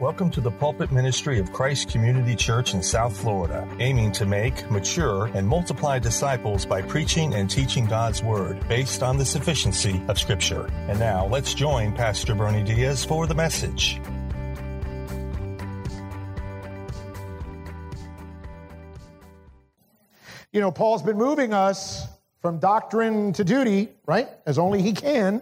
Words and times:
Welcome 0.00 0.28
to 0.30 0.40
the 0.40 0.50
pulpit 0.50 0.90
ministry 0.90 1.38
of 1.38 1.52
Christ 1.52 1.88
Community 1.88 2.34
Church 2.34 2.74
in 2.74 2.82
South 2.82 3.16
Florida, 3.16 3.68
aiming 3.78 4.10
to 4.12 4.26
make, 4.26 4.68
mature, 4.68 5.26
and 5.34 5.46
multiply 5.46 6.00
disciples 6.00 6.66
by 6.66 6.82
preaching 6.82 7.32
and 7.32 7.48
teaching 7.48 7.86
God's 7.86 8.20
Word 8.20 8.66
based 8.66 9.04
on 9.04 9.18
the 9.18 9.24
sufficiency 9.24 10.02
of 10.08 10.18
Scripture. 10.18 10.66
And 10.88 10.98
now 10.98 11.28
let's 11.28 11.54
join 11.54 11.92
Pastor 11.92 12.34
Bernie 12.34 12.64
Diaz 12.64 13.04
for 13.04 13.28
the 13.28 13.36
message. 13.36 14.00
You 20.50 20.60
know, 20.60 20.72
Paul's 20.72 21.04
been 21.04 21.18
moving 21.18 21.54
us 21.54 22.04
from 22.42 22.58
doctrine 22.58 23.32
to 23.34 23.44
duty, 23.44 23.90
right? 24.06 24.28
As 24.44 24.58
only 24.58 24.82
he 24.82 24.92
can. 24.92 25.40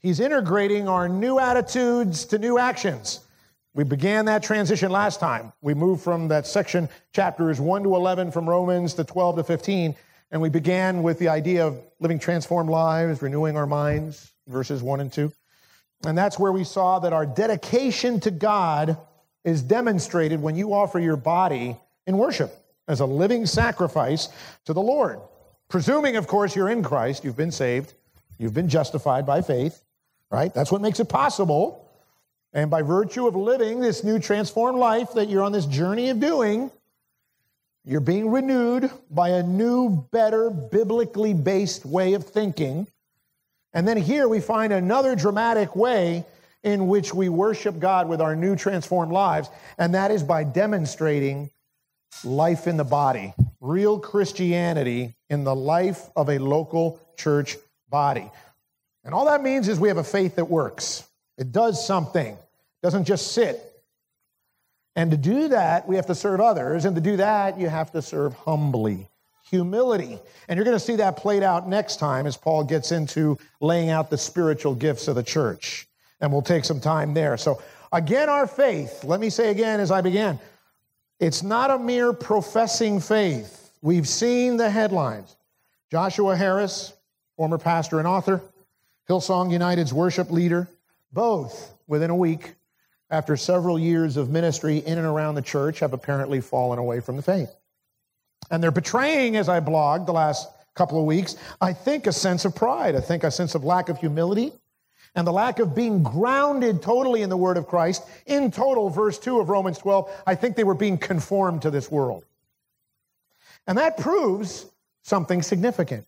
He's 0.00 0.18
integrating 0.18 0.88
our 0.88 1.08
new 1.08 1.38
attitudes 1.38 2.24
to 2.26 2.38
new 2.40 2.58
actions. 2.58 3.20
We 3.76 3.84
began 3.84 4.24
that 4.24 4.42
transition 4.42 4.90
last 4.90 5.20
time. 5.20 5.52
We 5.60 5.74
moved 5.74 6.02
from 6.02 6.28
that 6.28 6.46
section, 6.46 6.88
chapters 7.12 7.60
1 7.60 7.82
to 7.82 7.94
11 7.94 8.30
from 8.30 8.48
Romans 8.48 8.94
to 8.94 9.04
12 9.04 9.36
to 9.36 9.44
15, 9.44 9.94
and 10.30 10.40
we 10.40 10.48
began 10.48 11.02
with 11.02 11.18
the 11.18 11.28
idea 11.28 11.66
of 11.66 11.78
living 12.00 12.18
transformed 12.18 12.70
lives, 12.70 13.20
renewing 13.20 13.54
our 13.54 13.66
minds, 13.66 14.32
verses 14.48 14.82
1 14.82 15.00
and 15.00 15.12
2. 15.12 15.30
And 16.06 16.16
that's 16.16 16.38
where 16.38 16.52
we 16.52 16.64
saw 16.64 17.00
that 17.00 17.12
our 17.12 17.26
dedication 17.26 18.18
to 18.20 18.30
God 18.30 18.96
is 19.44 19.60
demonstrated 19.60 20.40
when 20.40 20.56
you 20.56 20.72
offer 20.72 20.98
your 20.98 21.16
body 21.18 21.76
in 22.06 22.16
worship 22.16 22.56
as 22.88 23.00
a 23.00 23.06
living 23.06 23.44
sacrifice 23.44 24.30
to 24.64 24.72
the 24.72 24.80
Lord. 24.80 25.20
Presuming, 25.68 26.16
of 26.16 26.26
course, 26.26 26.56
you're 26.56 26.70
in 26.70 26.82
Christ, 26.82 27.24
you've 27.24 27.36
been 27.36 27.52
saved, 27.52 27.92
you've 28.38 28.54
been 28.54 28.70
justified 28.70 29.26
by 29.26 29.42
faith, 29.42 29.82
right? 30.30 30.54
That's 30.54 30.72
what 30.72 30.80
makes 30.80 30.98
it 30.98 31.10
possible 31.10 31.85
and 32.56 32.70
by 32.70 32.80
virtue 32.80 33.26
of 33.26 33.36
living 33.36 33.80
this 33.80 34.02
new 34.02 34.18
transformed 34.18 34.78
life 34.78 35.12
that 35.12 35.28
you're 35.28 35.42
on 35.42 35.52
this 35.52 35.66
journey 35.66 36.08
of 36.08 36.18
doing, 36.18 36.70
you're 37.84 38.00
being 38.00 38.30
renewed 38.30 38.90
by 39.10 39.28
a 39.28 39.42
new, 39.42 40.08
better, 40.10 40.48
biblically 40.48 41.34
based 41.34 41.84
way 41.84 42.14
of 42.14 42.24
thinking. 42.24 42.86
And 43.74 43.86
then 43.86 43.98
here 43.98 44.26
we 44.26 44.40
find 44.40 44.72
another 44.72 45.14
dramatic 45.14 45.76
way 45.76 46.24
in 46.62 46.88
which 46.88 47.12
we 47.12 47.28
worship 47.28 47.78
God 47.78 48.08
with 48.08 48.22
our 48.22 48.34
new 48.34 48.56
transformed 48.56 49.12
lives, 49.12 49.50
and 49.76 49.94
that 49.94 50.10
is 50.10 50.22
by 50.22 50.42
demonstrating 50.42 51.50
life 52.24 52.66
in 52.66 52.78
the 52.78 52.84
body, 52.84 53.34
real 53.60 53.98
Christianity 53.98 55.14
in 55.28 55.44
the 55.44 55.54
life 55.54 56.08
of 56.16 56.30
a 56.30 56.38
local 56.38 56.98
church 57.18 57.58
body. 57.90 58.30
And 59.04 59.12
all 59.12 59.26
that 59.26 59.42
means 59.42 59.68
is 59.68 59.78
we 59.78 59.88
have 59.88 59.98
a 59.98 60.04
faith 60.04 60.36
that 60.36 60.46
works. 60.46 61.06
It 61.36 61.52
does 61.52 61.86
something 61.86 62.38
doesn't 62.82 63.04
just 63.04 63.32
sit. 63.32 63.72
And 64.96 65.10
to 65.10 65.16
do 65.16 65.48
that, 65.48 65.86
we 65.86 65.96
have 65.96 66.06
to 66.06 66.14
serve 66.14 66.40
others. 66.40 66.86
And 66.86 66.96
to 66.96 67.02
do 67.02 67.18
that, 67.18 67.60
you 67.60 67.68
have 67.68 67.92
to 67.92 68.02
serve 68.02 68.32
humbly. 68.34 69.08
Humility. 69.50 70.18
And 70.48 70.56
you're 70.56 70.64
going 70.64 70.76
to 70.76 70.84
see 70.84 70.96
that 70.96 71.16
played 71.16 71.42
out 71.42 71.68
next 71.68 71.96
time 71.96 72.26
as 72.26 72.36
Paul 72.36 72.64
gets 72.64 72.92
into 72.92 73.38
laying 73.60 73.90
out 73.90 74.10
the 74.10 74.18
spiritual 74.18 74.74
gifts 74.74 75.06
of 75.06 75.14
the 75.14 75.22
church. 75.22 75.86
And 76.20 76.32
we'll 76.32 76.42
take 76.42 76.64
some 76.64 76.80
time 76.80 77.12
there. 77.14 77.36
So, 77.36 77.62
again, 77.92 78.28
our 78.28 78.46
faith, 78.46 79.04
let 79.04 79.20
me 79.20 79.30
say 79.30 79.50
again 79.50 79.80
as 79.80 79.90
I 79.90 80.00
began, 80.00 80.40
it's 81.20 81.42
not 81.42 81.70
a 81.70 81.78
mere 81.78 82.12
professing 82.12 82.98
faith. 82.98 83.70
We've 83.82 84.08
seen 84.08 84.56
the 84.56 84.70
headlines. 84.70 85.36
Joshua 85.90 86.34
Harris, 86.34 86.94
former 87.36 87.58
pastor 87.58 87.98
and 87.98 88.08
author, 88.08 88.40
Hillsong 89.08 89.52
United's 89.52 89.92
worship 89.92 90.30
leader, 90.30 90.66
both 91.12 91.74
within 91.86 92.10
a 92.10 92.16
week 92.16 92.54
after 93.10 93.36
several 93.36 93.78
years 93.78 94.16
of 94.16 94.30
ministry 94.30 94.78
in 94.78 94.98
and 94.98 95.06
around 95.06 95.34
the 95.34 95.42
church, 95.42 95.80
have 95.80 95.92
apparently 95.92 96.40
fallen 96.40 96.78
away 96.78 97.00
from 97.00 97.16
the 97.16 97.22
faith. 97.22 97.54
And 98.50 98.62
they're 98.62 98.70
betraying, 98.70 99.36
as 99.36 99.48
I 99.48 99.60
blogged 99.60 100.06
the 100.06 100.12
last 100.12 100.48
couple 100.74 100.98
of 100.98 101.04
weeks, 101.04 101.36
I 101.60 101.72
think 101.72 102.06
a 102.06 102.12
sense 102.12 102.44
of 102.44 102.54
pride. 102.54 102.94
I 102.94 103.00
think 103.00 103.24
a 103.24 103.30
sense 103.30 103.54
of 103.54 103.64
lack 103.64 103.88
of 103.88 103.98
humility 103.98 104.52
and 105.16 105.26
the 105.26 105.32
lack 105.32 105.58
of 105.58 105.74
being 105.74 106.02
grounded 106.02 106.82
totally 106.82 107.22
in 107.22 107.30
the 107.30 107.36
Word 107.36 107.56
of 107.56 107.66
Christ. 107.66 108.02
In 108.26 108.50
total, 108.50 108.90
verse 108.90 109.18
2 109.18 109.40
of 109.40 109.48
Romans 109.48 109.78
12, 109.78 110.10
I 110.26 110.34
think 110.34 110.56
they 110.56 110.64
were 110.64 110.74
being 110.74 110.98
conformed 110.98 111.62
to 111.62 111.70
this 111.70 111.90
world. 111.90 112.24
And 113.66 113.78
that 113.78 113.96
proves 113.96 114.66
something 115.02 115.42
significant. 115.42 116.06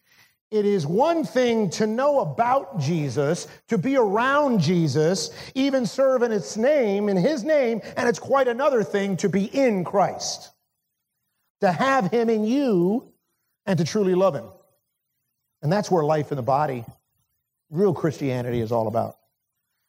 It 0.50 0.64
is 0.64 0.86
one 0.86 1.24
thing 1.24 1.68
to 1.70 1.86
know 1.86 2.20
about 2.20 2.80
Jesus, 2.80 3.48
to 3.68 3.76
be 3.76 3.96
around 3.96 4.60
Jesus, 4.60 5.30
even 5.54 5.84
serve 5.84 6.22
in 6.22 6.32
its 6.32 6.56
name, 6.56 7.10
in 7.10 7.18
his 7.18 7.44
name, 7.44 7.82
and 7.96 8.08
it's 8.08 8.18
quite 8.18 8.48
another 8.48 8.82
thing 8.82 9.18
to 9.18 9.28
be 9.28 9.44
in 9.44 9.84
Christ, 9.84 10.50
to 11.60 11.70
have 11.70 12.10
him 12.10 12.30
in 12.30 12.44
you, 12.44 13.12
and 13.66 13.78
to 13.78 13.84
truly 13.84 14.14
love 14.14 14.34
him. 14.34 14.46
And 15.60 15.70
that's 15.70 15.90
where 15.90 16.02
life 16.02 16.32
in 16.32 16.36
the 16.36 16.42
body, 16.42 16.84
real 17.68 17.92
Christianity, 17.92 18.60
is 18.60 18.72
all 18.72 18.88
about. 18.88 19.16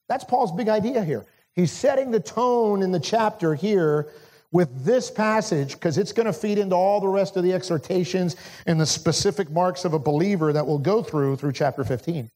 That's 0.10 0.26
Paul's 0.26 0.52
big 0.52 0.68
idea 0.68 1.06
here. 1.06 1.26
He's 1.56 1.72
setting 1.72 2.12
the 2.12 2.20
tone 2.20 2.82
in 2.82 2.92
the 2.92 3.00
chapter 3.00 3.56
here 3.56 4.10
with 4.52 4.84
this 4.84 5.12
passage 5.12 5.74
because 5.74 5.98
it's 5.98 6.12
going 6.12 6.26
to 6.26 6.34
feed 6.34 6.58
into 6.58 6.76
all 6.76 7.00
the 7.00 7.08
rest 7.08 7.38
of 7.38 7.44
the 7.44 7.54
exhortations 7.54 8.36
and 8.66 8.80
the 8.80 8.86
specific 8.86 9.50
marks 9.52 9.86
of 9.86 9.94
a 9.94 10.00
believer 10.00 10.52
that 10.52 10.66
we'll 10.66 10.80
go 10.80 11.04
through 11.04 11.36
through 11.36 11.52
chapter 11.52 11.84
15. 11.84 12.30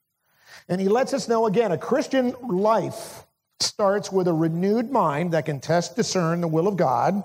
And 0.69 0.79
he 0.79 0.88
lets 0.88 1.13
us 1.13 1.28
know 1.28 1.47
again 1.47 1.72
a 1.72 1.78
Christian 1.78 2.35
life 2.41 3.24
starts 3.59 4.12
with 4.12 4.28
a 4.28 4.34
renewed 4.34 4.91
mind 4.91 5.34
that 5.34 5.46
can 5.46 5.59
test, 5.59 5.96
discern 5.96 6.41
the 6.41 6.47
will 6.47 6.68
of 6.68 6.78
God, 6.78 7.24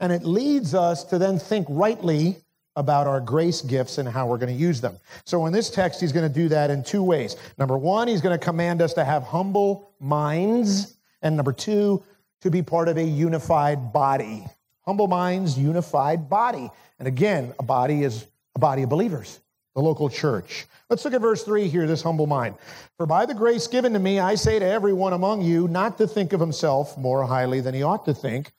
and 0.00 0.12
it 0.12 0.24
leads 0.24 0.74
us 0.74 1.04
to 1.04 1.18
then 1.18 1.38
think 1.38 1.66
rightly 1.68 2.36
about 2.76 3.06
our 3.06 3.20
grace 3.20 3.62
gifts 3.62 3.98
and 3.98 4.06
how 4.06 4.26
we're 4.26 4.36
going 4.36 4.54
to 4.54 4.60
use 4.60 4.80
them. 4.80 4.98
So 5.24 5.46
in 5.46 5.52
this 5.52 5.70
text, 5.70 6.00
he's 6.00 6.12
going 6.12 6.30
to 6.30 6.34
do 6.34 6.48
that 6.50 6.70
in 6.70 6.84
two 6.84 7.02
ways. 7.02 7.36
Number 7.58 7.78
one, 7.78 8.06
he's 8.06 8.20
going 8.20 8.38
to 8.38 8.44
command 8.44 8.82
us 8.82 8.92
to 8.94 9.04
have 9.04 9.22
humble 9.22 9.92
minds. 9.98 10.98
And 11.22 11.36
number 11.36 11.52
two, 11.52 12.04
to 12.46 12.50
be 12.50 12.62
part 12.62 12.88
of 12.88 12.96
a 12.96 13.04
unified 13.04 13.92
body. 13.92 14.46
Humble 14.84 15.08
minds, 15.08 15.58
unified 15.58 16.30
body. 16.30 16.70
And 16.98 17.06
again, 17.06 17.52
a 17.58 17.62
body 17.62 18.02
is 18.02 18.26
a 18.54 18.58
body 18.58 18.82
of 18.84 18.88
believers, 18.88 19.40
the 19.74 19.82
local 19.82 20.08
church. 20.08 20.66
Let's 20.88 21.04
look 21.04 21.12
at 21.12 21.20
verse 21.20 21.42
3 21.42 21.68
here, 21.68 21.86
this 21.86 22.02
humble 22.02 22.26
mind. 22.26 22.54
For 22.96 23.04
by 23.04 23.26
the 23.26 23.34
grace 23.34 23.66
given 23.66 23.92
to 23.92 23.98
me, 23.98 24.20
I 24.20 24.36
say 24.36 24.58
to 24.58 24.64
everyone 24.64 25.12
among 25.12 25.42
you 25.42 25.66
not 25.68 25.98
to 25.98 26.06
think 26.06 26.32
of 26.32 26.40
himself 26.40 26.96
more 26.96 27.24
highly 27.26 27.60
than 27.60 27.74
he 27.74 27.82
ought 27.82 28.04
to 28.06 28.14
think, 28.14 28.52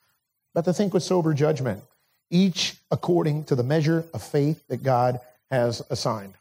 but 0.54 0.66
to 0.66 0.74
think 0.74 0.94
with 0.94 1.04
sober 1.04 1.34
judgment, 1.34 1.82
each 2.30 2.76
according 2.92 3.46
to 3.46 3.56
the 3.56 3.64
measure 3.64 4.04
of 4.14 4.22
faith 4.22 4.68
that 4.68 4.84
God 4.84 5.20
has 5.50 5.82
assigned. 5.90 6.34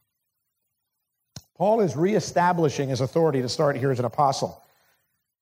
Paul 1.56 1.80
is 1.80 1.96
reestablishing 1.96 2.88
his 2.88 3.00
authority 3.00 3.40
to 3.40 3.48
start 3.48 3.76
here 3.76 3.92
as 3.92 4.00
an 4.00 4.04
apostle 4.04 4.62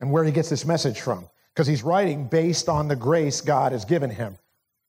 and 0.00 0.12
where 0.12 0.22
he 0.22 0.30
gets 0.30 0.50
this 0.50 0.66
message 0.66 1.00
from 1.00 1.26
because 1.54 1.66
he's 1.66 1.82
writing 1.82 2.26
based 2.26 2.68
on 2.68 2.88
the 2.88 2.96
grace 2.96 3.40
God 3.40 3.72
has 3.72 3.84
given 3.84 4.10
him, 4.10 4.36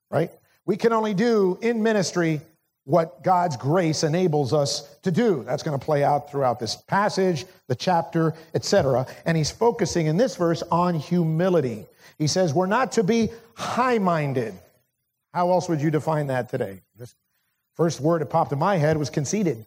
right? 0.09 0.31
We 0.65 0.77
can 0.77 0.93
only 0.93 1.13
do 1.13 1.59
in 1.61 1.83
ministry 1.83 2.41
what 2.85 3.23
God's 3.23 3.57
grace 3.57 4.03
enables 4.03 4.53
us 4.53 4.95
to 5.03 5.11
do. 5.11 5.43
That's 5.43 5.63
going 5.63 5.77
to 5.77 5.83
play 5.83 6.03
out 6.03 6.29
throughout 6.31 6.59
this 6.59 6.75
passage, 6.75 7.45
the 7.67 7.75
chapter, 7.75 8.33
etc. 8.53 9.07
And 9.25 9.37
he's 9.37 9.51
focusing 9.51 10.07
in 10.07 10.17
this 10.17 10.35
verse 10.35 10.63
on 10.71 10.95
humility. 10.95 11.85
He 12.17 12.27
says 12.27 12.53
we're 12.53 12.65
not 12.67 12.91
to 12.93 13.03
be 13.03 13.29
high-minded. 13.55 14.53
How 15.33 15.51
else 15.51 15.67
would 15.67 15.81
you 15.81 15.91
define 15.91 16.27
that 16.27 16.49
today? 16.49 16.81
This 16.97 17.13
first 17.73 17.99
word 17.99 18.21
that 18.21 18.27
popped 18.27 18.51
in 18.51 18.59
my 18.59 18.77
head 18.77 18.97
was 18.97 19.09
conceited. 19.09 19.65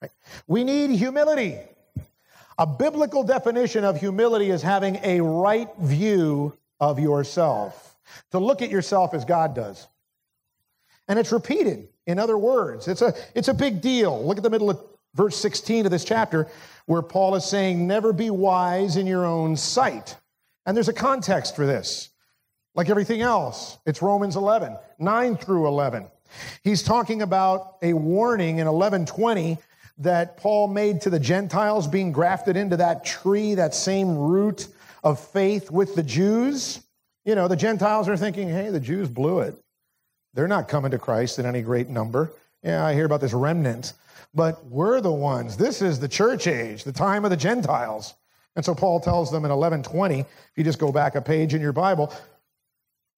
Right? 0.00 0.10
We 0.46 0.64
need 0.64 0.90
humility. 0.90 1.58
A 2.58 2.66
biblical 2.66 3.24
definition 3.24 3.84
of 3.84 3.98
humility 3.98 4.50
is 4.50 4.62
having 4.62 5.00
a 5.02 5.20
right 5.20 5.68
view 5.78 6.56
of 6.80 6.98
yourself, 6.98 7.96
to 8.30 8.38
look 8.38 8.62
at 8.62 8.70
yourself 8.70 9.14
as 9.14 9.24
God 9.24 9.54
does. 9.54 9.88
And 11.08 11.18
it's 11.18 11.32
repeated 11.32 11.88
in 12.06 12.18
other 12.18 12.38
words. 12.38 12.88
It's 12.88 13.02
a, 13.02 13.14
it's 13.34 13.48
a 13.48 13.54
big 13.54 13.80
deal. 13.80 14.24
Look 14.26 14.36
at 14.36 14.42
the 14.42 14.50
middle 14.50 14.70
of 14.70 14.80
verse 15.14 15.36
16 15.36 15.86
of 15.86 15.90
this 15.90 16.04
chapter 16.04 16.48
where 16.86 17.02
Paul 17.02 17.34
is 17.34 17.44
saying, 17.44 17.86
Never 17.86 18.12
be 18.12 18.30
wise 18.30 18.96
in 18.96 19.06
your 19.06 19.24
own 19.24 19.56
sight. 19.56 20.16
And 20.66 20.76
there's 20.76 20.88
a 20.88 20.94
context 20.94 21.56
for 21.56 21.66
this. 21.66 22.10
Like 22.74 22.90
everything 22.90 23.20
else, 23.20 23.78
it's 23.86 24.02
Romans 24.02 24.36
11, 24.36 24.76
9 24.98 25.36
through 25.36 25.68
11. 25.68 26.06
He's 26.62 26.82
talking 26.82 27.22
about 27.22 27.76
a 27.82 27.92
warning 27.92 28.58
in 28.58 28.66
1120 28.66 29.58
that 29.98 30.36
Paul 30.36 30.68
made 30.68 31.00
to 31.02 31.10
the 31.10 31.20
Gentiles 31.20 31.86
being 31.86 32.12
grafted 32.12 32.56
into 32.56 32.76
that 32.78 33.04
tree, 33.04 33.54
that 33.54 33.74
same 33.74 34.16
root 34.16 34.68
of 35.02 35.20
faith 35.20 35.70
with 35.70 35.94
the 35.94 36.02
Jews. 36.02 36.80
You 37.24 37.34
know, 37.34 37.48
the 37.48 37.56
Gentiles 37.56 38.08
are 38.08 38.16
thinking, 38.16 38.48
hey, 38.48 38.70
the 38.70 38.80
Jews 38.80 39.08
blew 39.08 39.40
it. 39.40 39.54
They're 40.34 40.48
not 40.48 40.68
coming 40.68 40.90
to 40.90 40.98
Christ 40.98 41.38
in 41.38 41.46
any 41.46 41.62
great 41.62 41.88
number. 41.88 42.32
Yeah, 42.62 42.84
I 42.84 42.94
hear 42.94 43.04
about 43.04 43.20
this 43.20 43.32
remnant, 43.32 43.92
but 44.34 44.64
we're 44.66 45.00
the 45.00 45.12
ones. 45.12 45.56
This 45.56 45.80
is 45.80 46.00
the 46.00 46.08
church 46.08 46.46
age, 46.46 46.82
the 46.82 46.92
time 46.92 47.24
of 47.24 47.30
the 47.30 47.36
Gentiles. 47.36 48.14
And 48.56 48.64
so 48.64 48.74
Paul 48.74 49.00
tells 49.00 49.30
them 49.30 49.44
in 49.44 49.50
1120, 49.50 50.20
if 50.20 50.28
you 50.56 50.64
just 50.64 50.78
go 50.78 50.90
back 50.90 51.14
a 51.14 51.22
page 51.22 51.54
in 51.54 51.60
your 51.60 51.72
Bible, 51.72 52.12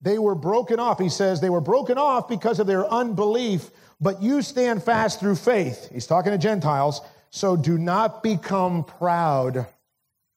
they 0.01 0.19
were 0.19 0.35
broken 0.35 0.79
off. 0.79 0.99
He 0.99 1.09
says 1.09 1.41
they 1.41 1.49
were 1.49 1.61
broken 1.61 1.97
off 1.97 2.27
because 2.27 2.59
of 2.59 2.67
their 2.67 2.85
unbelief, 2.91 3.71
but 3.99 4.21
you 4.21 4.41
stand 4.41 4.83
fast 4.83 5.19
through 5.19 5.35
faith. 5.35 5.89
He's 5.91 6.07
talking 6.07 6.31
to 6.31 6.37
Gentiles. 6.37 7.01
So 7.29 7.55
do 7.55 7.77
not 7.77 8.23
become 8.23 8.83
proud, 8.83 9.65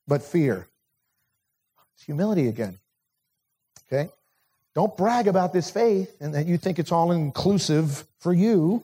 but 0.08 0.22
fear. 0.22 0.66
It's 1.94 2.04
humility 2.04 2.48
again. 2.48 2.78
Okay? 3.86 4.10
Don't 4.74 4.96
brag 4.96 5.28
about 5.28 5.52
this 5.52 5.70
faith 5.70 6.14
and 6.20 6.34
that 6.34 6.46
you 6.46 6.56
think 6.56 6.78
it's 6.78 6.92
all 6.92 7.12
inclusive 7.12 8.04
for 8.18 8.32
you. 8.32 8.82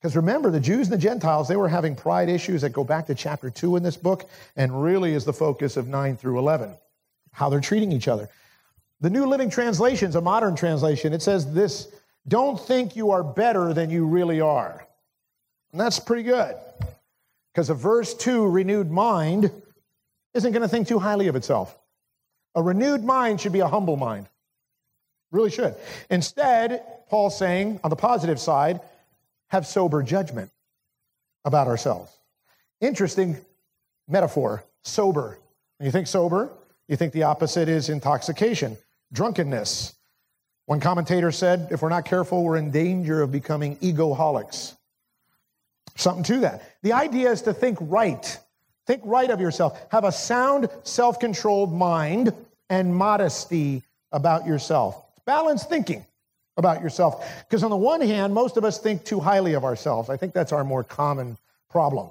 Because 0.00 0.14
remember, 0.14 0.50
the 0.50 0.60
Jews 0.60 0.88
and 0.88 0.94
the 0.94 1.02
Gentiles, 1.02 1.48
they 1.48 1.56
were 1.56 1.68
having 1.68 1.96
pride 1.96 2.28
issues 2.28 2.62
that 2.62 2.70
go 2.70 2.84
back 2.84 3.06
to 3.06 3.14
chapter 3.14 3.50
2 3.50 3.76
in 3.76 3.82
this 3.82 3.96
book 3.96 4.28
and 4.54 4.82
really 4.82 5.14
is 5.14 5.24
the 5.24 5.32
focus 5.32 5.76
of 5.76 5.88
9 5.88 6.16
through 6.16 6.38
11, 6.38 6.74
how 7.32 7.48
they're 7.48 7.60
treating 7.60 7.90
each 7.90 8.06
other. 8.06 8.28
The 9.00 9.10
New 9.10 9.26
Living 9.26 9.50
Translation 9.50 10.08
is 10.08 10.14
a 10.14 10.20
modern 10.20 10.54
translation. 10.54 11.12
It 11.12 11.22
says 11.22 11.52
this 11.52 11.88
Don't 12.26 12.60
think 12.60 12.96
you 12.96 13.10
are 13.12 13.22
better 13.22 13.72
than 13.72 13.90
you 13.90 14.06
really 14.06 14.40
are. 14.40 14.86
And 15.72 15.80
that's 15.80 15.98
pretty 15.98 16.24
good. 16.24 16.56
Because 17.52 17.70
a 17.70 17.74
verse 17.74 18.14
2, 18.14 18.48
renewed 18.48 18.90
mind, 18.90 19.50
isn't 20.34 20.52
going 20.52 20.62
to 20.62 20.68
think 20.68 20.88
too 20.88 20.98
highly 20.98 21.28
of 21.28 21.36
itself. 21.36 21.78
A 22.54 22.62
renewed 22.62 23.04
mind 23.04 23.40
should 23.40 23.52
be 23.52 23.60
a 23.60 23.68
humble 23.68 23.96
mind. 23.96 24.28
Really 25.30 25.50
should. 25.50 25.74
Instead, 26.10 26.82
Paul's 27.08 27.36
saying, 27.36 27.80
on 27.84 27.90
the 27.90 27.96
positive 27.96 28.40
side, 28.40 28.80
have 29.48 29.66
sober 29.66 30.02
judgment 30.02 30.50
about 31.44 31.66
ourselves. 31.66 32.12
Interesting 32.80 33.36
metaphor, 34.06 34.64
sober. 34.82 35.38
When 35.78 35.86
you 35.86 35.92
think 35.92 36.06
sober, 36.06 36.50
you 36.88 36.96
think 36.96 37.12
the 37.12 37.24
opposite 37.24 37.68
is 37.68 37.88
intoxication, 37.88 38.76
drunkenness. 39.12 39.94
One 40.68 40.80
commentator 40.80 41.32
said, 41.32 41.68
if 41.70 41.80
we're 41.80 41.88
not 41.88 42.04
careful, 42.04 42.44
we're 42.44 42.58
in 42.58 42.70
danger 42.70 43.22
of 43.22 43.32
becoming 43.32 43.76
egoholics. 43.76 44.74
Something 45.96 46.24
to 46.24 46.40
that. 46.40 46.76
The 46.82 46.92
idea 46.92 47.30
is 47.30 47.40
to 47.42 47.54
think 47.54 47.78
right. 47.80 48.38
Think 48.86 49.00
right 49.02 49.30
of 49.30 49.40
yourself. 49.40 49.80
Have 49.90 50.04
a 50.04 50.12
sound, 50.12 50.68
self 50.82 51.20
controlled 51.20 51.72
mind 51.72 52.34
and 52.68 52.94
modesty 52.94 53.82
about 54.12 54.44
yourself. 54.46 55.02
Balanced 55.24 55.70
thinking 55.70 56.04
about 56.58 56.82
yourself. 56.82 57.26
Because 57.48 57.62
on 57.62 57.70
the 57.70 57.76
one 57.76 58.02
hand, 58.02 58.34
most 58.34 58.58
of 58.58 58.64
us 58.66 58.78
think 58.78 59.06
too 59.06 59.20
highly 59.20 59.54
of 59.54 59.64
ourselves. 59.64 60.10
I 60.10 60.18
think 60.18 60.34
that's 60.34 60.52
our 60.52 60.64
more 60.64 60.84
common 60.84 61.38
problem. 61.70 62.10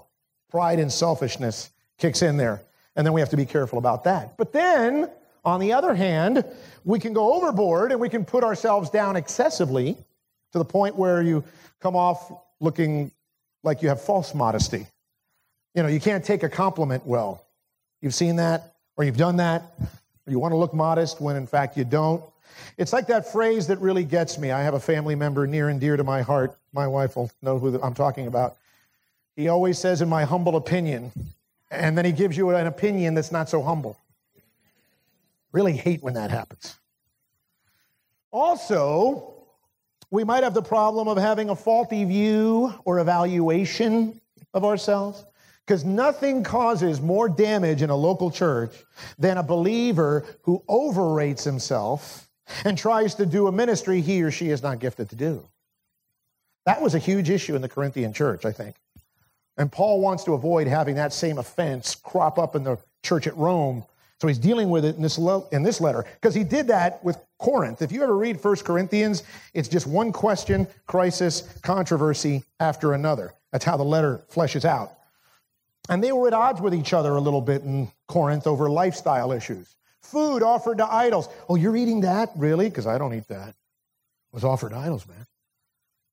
Pride 0.50 0.80
and 0.80 0.92
selfishness 0.92 1.70
kicks 2.00 2.24
in 2.24 2.38
there. 2.38 2.64
And 2.96 3.06
then 3.06 3.14
we 3.14 3.22
have 3.22 3.30
to 3.30 3.38
be 3.38 3.46
careful 3.46 3.78
about 3.78 4.06
that. 4.06 4.36
But 4.36 4.52
then, 4.52 5.12
on 5.48 5.62
the 5.62 5.72
other 5.72 5.96
hand, 5.96 6.44
we 6.84 7.00
can 7.00 7.14
go 7.14 7.34
overboard 7.34 7.94
and 7.94 8.02
we 8.02 8.10
can 8.10 8.26
put 8.26 8.44
ourselves 8.44 8.90
down 8.90 9.16
excessively 9.16 9.96
to 10.52 10.58
the 10.58 10.66
point 10.66 10.98
where 10.98 11.22
you 11.22 11.42
come 11.80 11.96
off 11.96 12.32
looking 12.60 13.12
like 13.64 13.82
you 13.82 13.88
have 13.88 14.02
false 14.02 14.36
modesty. 14.36 14.86
You 15.74 15.84
know, 15.84 15.88
you 15.88 16.02
can't 16.02 16.24
take 16.24 16.44
a 16.44 16.50
compliment 16.50 17.06
well. 17.06 17.46
You've 18.02 18.14
seen 18.14 18.36
that, 18.36 18.76
or 18.98 19.06
you've 19.06 19.16
done 19.16 19.38
that, 19.38 19.62
or 19.80 20.32
you 20.32 20.38
want 20.38 20.52
to 20.52 20.58
look 20.58 20.74
modest 20.74 21.22
when 21.22 21.38
in 21.38 21.48
fact 21.48 21.78
you 21.78 21.86
don't. 21.86 22.22
It's 22.78 22.92
like 22.92 23.08
that 23.08 23.32
phrase 23.32 23.68
that 23.68 23.80
really 23.80 24.04
gets 24.04 24.38
me. 24.38 24.52
I 24.52 24.64
have 24.64 24.74
a 24.74 24.82
family 24.82 25.16
member 25.16 25.48
near 25.48 25.70
and 25.70 25.80
dear 25.80 25.96
to 25.96 26.04
my 26.04 26.24
heart. 26.24 26.58
My 26.74 26.88
wife 26.88 27.16
will 27.16 27.32
know 27.42 27.58
who 27.58 27.80
I'm 27.82 27.94
talking 27.94 28.28
about. 28.28 28.58
He 29.38 29.48
always 29.48 29.80
says, 29.80 30.02
in 30.02 30.10
my 30.10 30.26
humble 30.26 30.58
opinion, 30.58 31.12
and 31.72 31.98
then 31.98 32.04
he 32.04 32.12
gives 32.12 32.36
you 32.36 32.50
an 32.50 32.68
opinion 32.68 33.14
that's 33.14 33.32
not 33.32 33.48
so 33.48 33.62
humble. 33.62 33.98
Really 35.58 35.74
hate 35.76 36.04
when 36.04 36.14
that 36.14 36.30
happens. 36.30 36.76
Also, 38.30 39.34
we 40.12 40.24
might 40.24 40.44
have 40.44 40.54
the 40.54 40.62
problem 40.62 41.08
of 41.08 41.18
having 41.18 41.50
a 41.50 41.56
faulty 41.56 42.04
view 42.04 42.76
or 42.86 43.00
evaluation 43.00 44.22
of 44.54 44.64
ourselves. 44.64 45.26
Because 45.66 45.84
nothing 45.84 46.44
causes 46.44 47.02
more 47.02 47.28
damage 47.28 47.82
in 47.82 47.90
a 47.90 47.96
local 47.96 48.30
church 48.30 48.72
than 49.18 49.40
a 49.40 49.42
believer 49.42 50.26
who 50.44 50.64
overrates 50.70 51.44
himself 51.44 52.30
and 52.64 52.78
tries 52.78 53.16
to 53.16 53.26
do 53.26 53.48
a 53.48 53.52
ministry 53.52 54.00
he 54.00 54.22
or 54.22 54.30
she 54.30 54.52
is 54.52 54.62
not 54.62 54.78
gifted 54.78 55.10
to 55.10 55.16
do. 55.16 55.44
That 56.68 56.84
was 56.84 56.94
a 56.94 57.00
huge 57.00 57.32
issue 57.32 57.56
in 57.56 57.64
the 57.64 57.70
Corinthian 57.70 58.14
church, 58.14 58.46
I 58.46 58.52
think. 58.52 58.76
And 59.58 59.72
Paul 59.72 60.02
wants 60.02 60.24
to 60.26 60.36
avoid 60.36 60.68
having 60.68 60.98
that 60.98 61.14
same 61.14 61.40
offense 61.40 61.96
crop 61.96 62.38
up 62.38 62.56
in 62.56 62.64
the 62.64 62.78
church 63.02 63.26
at 63.26 63.36
Rome. 63.36 63.86
So 64.20 64.28
he's 64.28 64.40
dealing 64.40 64.70
with 64.70 64.84
it 64.84 64.96
in 64.96 65.02
this, 65.02 65.20
in 65.52 65.64
this 65.64 65.80
letter 65.80 66.06
because 66.16 66.34
he 66.34 66.44
did 66.44 66.68
that 66.68 67.04
with 67.04 67.18
Corinth. 67.38 67.82
If 67.82 67.92
you 67.92 68.02
ever 68.02 68.18
read 68.18 68.44
1 68.44 68.56
Corinthians, 68.58 69.24
it's 69.54 69.68
just 69.68 69.86
one 69.86 70.12
question, 70.12 70.68
crisis, 70.88 71.60
controversy 71.62 72.44
after 72.60 72.94
another. 72.94 73.34
That's 73.52 73.64
how 73.64 73.78
the 73.78 73.84
letter 73.84 74.22
fleshes 74.32 74.66
out. 74.66 74.94
And 75.90 76.04
they 76.04 76.12
were 76.12 76.28
at 76.28 76.34
odds 76.34 76.62
with 76.62 76.74
each 76.74 76.94
other 76.94 77.12
a 77.12 77.22
little 77.22 77.42
bit 77.42 77.62
in 77.64 77.92
Corinth 78.08 78.48
over 78.48 78.70
lifestyle 78.70 79.32
issues. 79.32 79.76
Food 80.02 80.42
offered 80.42 80.80
to 80.80 80.92
idols. 80.92 81.30
Oh, 81.48 81.56
you're 81.56 81.78
eating 81.78 82.02
that? 82.02 82.32
Really? 82.36 82.70
Because 82.70 82.88
I 82.88 82.98
don't 82.98 83.14
eat 83.14 83.28
that. 83.28 83.50
It 83.50 83.56
was 84.34 84.44
offered 84.44 84.70
to 84.70 84.78
idols, 84.78 85.08
man. 85.08 85.26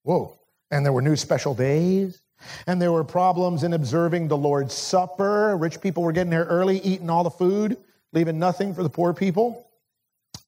Whoa. 0.02 0.36
And 0.70 0.84
there 0.84 0.92
were 0.92 1.02
new 1.02 1.16
special 1.16 1.54
days. 1.54 2.20
And 2.66 2.80
there 2.80 2.92
were 2.92 3.04
problems 3.04 3.62
in 3.62 3.72
observing 3.72 4.28
the 4.28 4.36
Lord's 4.36 4.74
Supper. 4.74 5.56
Rich 5.56 5.80
people 5.80 6.02
were 6.02 6.12
getting 6.12 6.30
there 6.30 6.44
early, 6.44 6.78
eating 6.80 7.08
all 7.08 7.24
the 7.24 7.30
food, 7.30 7.76
leaving 8.14 8.38
nothing 8.38 8.74
for 8.74 8.82
the 8.82 8.88
poor 8.88 9.12
people. 9.12 9.68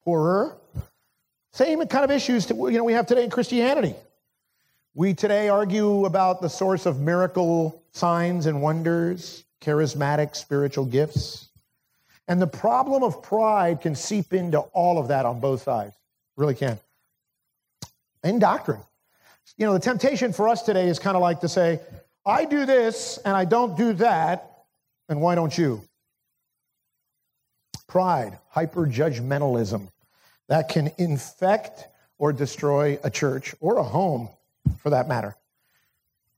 Poorer. 0.05 0.57
Same 1.53 1.85
kind 1.87 2.05
of 2.05 2.11
issues 2.11 2.47
to, 2.47 2.55
you 2.55 2.79
know, 2.79 2.85
we 2.85 2.93
have 2.93 3.07
today 3.07 3.25
in 3.25 3.31
Christianity. 3.31 3.95
We 4.95 5.13
today 5.13 5.49
argue 5.49 6.07
about 6.07 6.41
the 6.41 6.49
source 6.49 6.87
of 6.87 7.01
miracle 7.01 7.83
signs 7.93 8.47
and 8.47 8.63
wonders, 8.63 9.45
charismatic 9.61 10.37
spiritual 10.37 10.87
gifts. 10.87 11.49
And 12.29 12.41
the 12.41 12.47
problem 12.47 13.03
of 13.03 13.23
pride 13.23 13.81
can 13.81 13.95
seep 13.95 14.33
into 14.33 14.59
all 14.59 14.99
of 14.99 15.09
that 15.09 15.27
on 15.27 15.41
both 15.41 15.63
sides. 15.63 15.95
Really 16.37 16.55
can. 16.55 16.79
In 18.23 18.39
doctrine. 18.39 18.81
You 19.57 19.67
know, 19.67 19.73
the 19.73 19.81
temptation 19.81 20.33
for 20.33 20.49
us 20.49 20.63
today 20.63 20.89
is 20.89 20.99
kind 20.99 21.17
of 21.17 21.21
like 21.21 21.41
to 21.41 21.49
say, 21.49 21.81
I 22.25 22.45
do 22.45 22.67
this 22.67 23.19
and 23.25 23.37
I 23.37 23.45
don't 23.45 23.77
do 23.77 23.93
that, 23.95 24.51
and 25.09 25.21
why 25.21 25.35
don't 25.35 25.57
you? 25.57 25.83
Pride, 27.89 28.39
hyper 28.49 28.87
judgmentalism, 28.87 29.89
that 30.49 30.69
can 30.69 30.91
infect 30.99 31.87
or 32.19 32.33
destroy 32.33 32.99
a 33.05 33.11
church 33.11 33.55
or 33.61 33.79
a 33.79 33.83
home 33.83 34.29
for 34.83 34.91
that 34.91 35.09
matter. 35.09 35.37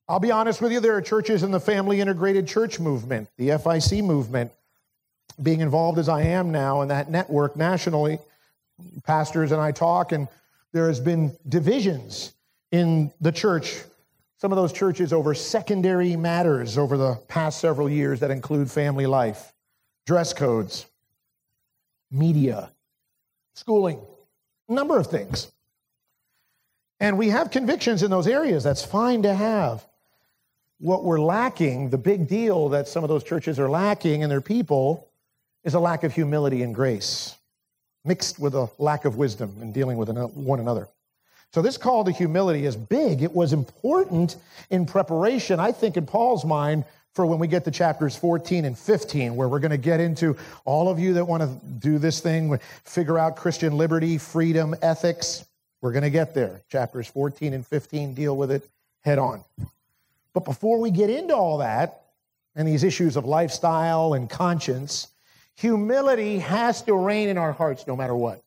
I'll 0.09 0.21
be 0.21 0.31
honest 0.31 0.62
with 0.62 0.73
you, 0.73 0.81
there 0.81 0.97
are 0.97 1.02
churches 1.02 1.43
in 1.43 1.50
the 1.50 1.61
family 1.61 2.00
integrated 2.00 2.49
church 2.49 2.81
movement, 2.81 3.28
the 3.37 3.49
FIC 3.50 4.02
movement, 4.02 4.50
being 5.43 5.61
involved 5.61 5.99
as 5.99 6.09
I 6.09 6.23
am 6.23 6.50
now 6.50 6.81
in 6.81 6.88
that 6.88 7.11
network 7.11 7.57
nationally, 7.57 8.19
pastors 9.05 9.52
and 9.52 9.61
I 9.61 9.73
talk, 9.73 10.12
and 10.12 10.26
there 10.73 10.88
has 10.88 10.99
been 10.99 11.37
divisions 11.49 12.33
in 12.73 13.12
the 13.21 13.33
church. 13.33 13.83
Some 14.38 14.52
of 14.52 14.57
those 14.57 14.73
churches 14.73 15.12
over 15.12 15.35
secondary 15.35 16.17
matters 16.17 16.78
over 16.78 16.97
the 16.97 17.17
past 17.28 17.61
several 17.61 17.88
years 17.88 18.21
that 18.21 18.31
include 18.31 18.71
family 18.71 19.07
life, 19.07 19.52
dress 20.07 20.33
codes, 20.33 20.87
media, 22.11 22.71
schooling, 23.55 24.00
number 24.69 24.99
of 24.99 25.07
things. 25.07 25.50
And 27.00 27.17
we 27.17 27.29
have 27.29 27.50
convictions 27.50 28.03
in 28.03 28.11
those 28.11 28.27
areas. 28.27 28.65
That's 28.65 28.85
fine 28.85 29.23
to 29.23 29.35
have. 29.35 29.85
What 30.81 31.05
we're 31.05 31.21
lacking, 31.21 31.91
the 31.91 31.99
big 31.99 32.29
deal 32.29 32.69
that 32.71 32.88
some 32.88 33.05
of 33.05 33.09
those 33.09 33.25
churches 33.25 33.59
are 33.59 33.69
lacking 33.69 34.23
in 34.23 34.29
their 34.29 34.41
people, 34.41 35.09
is 35.65 35.75
a 35.75 35.81
lack 35.81 36.05
of 36.05 36.15
humility 36.15 36.62
and 36.62 36.75
grace, 36.75 37.37
mixed 38.05 38.38
with 38.38 38.55
a 38.55 38.71
lack 38.79 39.05
of 39.05 39.17
wisdom 39.17 39.57
in 39.61 39.73
dealing 39.73 39.97
with 39.99 40.09
one 40.09 40.61
another. 40.61 40.88
So, 41.53 41.62
this 41.62 41.79
call 41.79 42.05
to 42.05 42.12
humility 42.12 42.67
is 42.67 42.77
big. 42.77 43.23
It 43.23 43.35
was 43.35 43.53
important 43.53 44.37
in 44.71 44.85
preparation, 44.85 45.59
I 45.59 45.73
think, 45.73 45.97
in 45.97 46.05
Paul's 46.05 46.45
mind, 46.45 46.85
for 47.18 47.26
when 47.26 47.40
we 47.40 47.48
get 47.48 47.64
to 47.64 47.72
chapters 47.72 48.14
14 48.14 48.64
and 48.64 48.78
15, 48.78 49.34
where 49.34 49.48
we're 49.48 49.58
going 49.58 49.72
to 49.72 49.76
get 49.76 49.98
into 49.98 50.37
all 50.64 50.88
of 50.88 51.00
you 51.00 51.14
that 51.14 51.25
want 51.25 51.42
to 51.42 51.48
do 51.80 51.98
this 51.98 52.20
thing, 52.20 52.56
figure 52.84 53.18
out 53.18 53.34
Christian 53.34 53.76
liberty, 53.76 54.18
freedom, 54.18 54.72
ethics. 54.82 55.44
We're 55.80 55.90
going 55.90 56.04
to 56.04 56.10
get 56.10 56.32
there. 56.32 56.60
Chapters 56.70 57.08
14 57.08 57.54
and 57.54 57.66
15 57.66 58.14
deal 58.14 58.37
with 58.37 58.52
it 58.52 58.62
head 59.00 59.18
on. 59.18 59.42
But 60.32 60.44
before 60.44 60.78
we 60.78 60.92
get 60.92 61.10
into 61.10 61.34
all 61.34 61.58
that 61.58 62.02
and 62.54 62.68
these 62.68 62.84
issues 62.84 63.16
of 63.16 63.25
lifestyle 63.25 64.14
and 64.14 64.30
conscience, 64.30 65.08
Humility 65.56 66.38
has 66.38 66.82
to 66.82 66.94
reign 66.94 67.28
in 67.28 67.37
our 67.37 67.50
hearts 67.50 67.84
no 67.88 67.96
matter 67.96 68.14
what. 68.14 68.40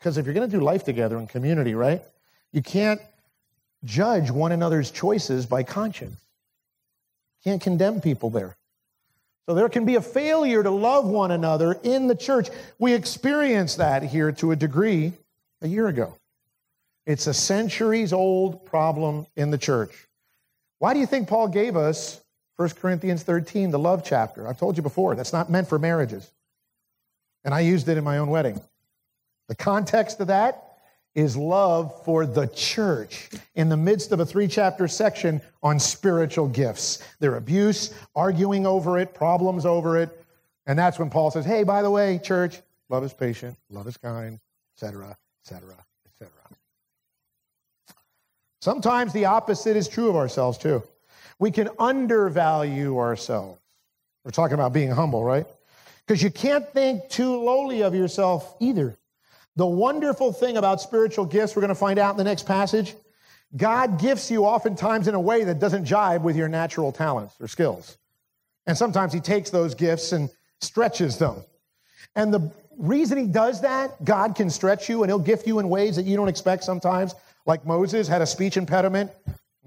Because 0.00 0.18
if 0.18 0.26
you're 0.26 0.34
going 0.34 0.50
to 0.50 0.56
do 0.56 0.60
life 0.60 0.82
together 0.82 1.16
in 1.20 1.28
community, 1.28 1.76
right, 1.76 2.02
you 2.50 2.62
can't 2.62 3.00
judge 3.84 4.28
one 4.28 4.50
another's 4.50 4.90
choices 4.90 5.46
by 5.46 5.62
conscience. 5.62 6.16
Can't 7.44 7.60
condemn 7.60 8.00
people 8.00 8.30
there. 8.30 8.56
So 9.46 9.54
there 9.54 9.68
can 9.68 9.84
be 9.84 9.96
a 9.96 10.00
failure 10.00 10.62
to 10.62 10.70
love 10.70 11.06
one 11.06 11.30
another 11.30 11.78
in 11.82 12.06
the 12.06 12.14
church. 12.14 12.48
We 12.78 12.94
experienced 12.94 13.76
that 13.78 14.02
here 14.02 14.32
to 14.32 14.52
a 14.52 14.56
degree 14.56 15.12
a 15.60 15.68
year 15.68 15.86
ago. 15.88 16.14
It's 17.06 17.26
a 17.26 17.34
centuries 17.34 18.14
old 18.14 18.64
problem 18.64 19.26
in 19.36 19.50
the 19.50 19.58
church. 19.58 19.92
Why 20.78 20.94
do 20.94 21.00
you 21.00 21.06
think 21.06 21.28
Paul 21.28 21.48
gave 21.48 21.76
us 21.76 22.20
1 22.56 22.70
Corinthians 22.70 23.22
13, 23.22 23.70
the 23.70 23.78
love 23.78 24.02
chapter? 24.04 24.48
I've 24.48 24.58
told 24.58 24.78
you 24.78 24.82
before, 24.82 25.14
that's 25.14 25.32
not 25.32 25.50
meant 25.50 25.68
for 25.68 25.78
marriages. 25.78 26.30
And 27.44 27.52
I 27.52 27.60
used 27.60 27.88
it 27.88 27.98
in 27.98 28.04
my 28.04 28.18
own 28.18 28.30
wedding. 28.30 28.60
The 29.48 29.54
context 29.54 30.20
of 30.20 30.28
that 30.28 30.63
is 31.14 31.36
love 31.36 32.04
for 32.04 32.26
the 32.26 32.46
church 32.48 33.30
in 33.54 33.68
the 33.68 33.76
midst 33.76 34.12
of 34.12 34.20
a 34.20 34.26
three 34.26 34.48
chapter 34.48 34.88
section 34.88 35.40
on 35.62 35.78
spiritual 35.78 36.48
gifts. 36.48 37.02
Their 37.20 37.36
abuse, 37.36 37.94
arguing 38.16 38.66
over 38.66 38.98
it, 38.98 39.14
problems 39.14 39.64
over 39.64 39.96
it. 39.96 40.24
And 40.66 40.78
that's 40.78 40.98
when 40.98 41.10
Paul 41.10 41.30
says, 41.30 41.44
hey, 41.44 41.62
by 41.62 41.82
the 41.82 41.90
way, 41.90 42.18
church, 42.18 42.60
love 42.88 43.04
is 43.04 43.12
patient, 43.12 43.56
love 43.70 43.86
is 43.86 43.96
kind, 43.96 44.40
etc., 44.76 45.16
etc., 45.42 45.74
etc. 46.06 46.32
Sometimes 48.60 49.12
the 49.12 49.26
opposite 49.26 49.76
is 49.76 49.88
true 49.88 50.08
of 50.08 50.16
ourselves 50.16 50.58
too. 50.58 50.82
We 51.38 51.50
can 51.50 51.68
undervalue 51.78 52.98
ourselves. 52.98 53.60
We're 54.24 54.30
talking 54.30 54.54
about 54.54 54.72
being 54.72 54.90
humble, 54.90 55.22
right? 55.22 55.46
Because 56.06 56.22
you 56.22 56.30
can't 56.30 56.66
think 56.72 57.08
too 57.08 57.42
lowly 57.42 57.82
of 57.82 57.94
yourself 57.94 58.56
either. 58.60 58.96
The 59.56 59.66
wonderful 59.66 60.32
thing 60.32 60.56
about 60.56 60.80
spiritual 60.80 61.24
gifts, 61.24 61.54
we're 61.54 61.62
going 61.62 61.68
to 61.68 61.74
find 61.74 61.98
out 61.98 62.12
in 62.12 62.16
the 62.16 62.24
next 62.24 62.44
passage, 62.44 62.94
God 63.56 64.00
gifts 64.00 64.30
you 64.30 64.44
oftentimes 64.44 65.06
in 65.06 65.14
a 65.14 65.20
way 65.20 65.44
that 65.44 65.60
doesn't 65.60 65.84
jibe 65.84 66.24
with 66.24 66.36
your 66.36 66.48
natural 66.48 66.90
talents 66.90 67.36
or 67.40 67.46
skills. 67.46 67.96
And 68.66 68.76
sometimes 68.76 69.12
He 69.12 69.20
takes 69.20 69.50
those 69.50 69.74
gifts 69.74 70.12
and 70.12 70.28
stretches 70.60 71.18
them. 71.18 71.36
And 72.16 72.34
the 72.34 72.50
reason 72.76 73.16
He 73.16 73.26
does 73.26 73.60
that, 73.60 74.04
God 74.04 74.34
can 74.34 74.50
stretch 74.50 74.88
you 74.88 75.02
and 75.02 75.10
He'll 75.10 75.20
gift 75.20 75.46
you 75.46 75.60
in 75.60 75.68
ways 75.68 75.94
that 75.96 76.04
you 76.04 76.16
don't 76.16 76.28
expect 76.28 76.64
sometimes. 76.64 77.14
Like 77.46 77.64
Moses 77.64 78.08
had 78.08 78.22
a 78.22 78.26
speech 78.26 78.56
impediment. 78.56 79.12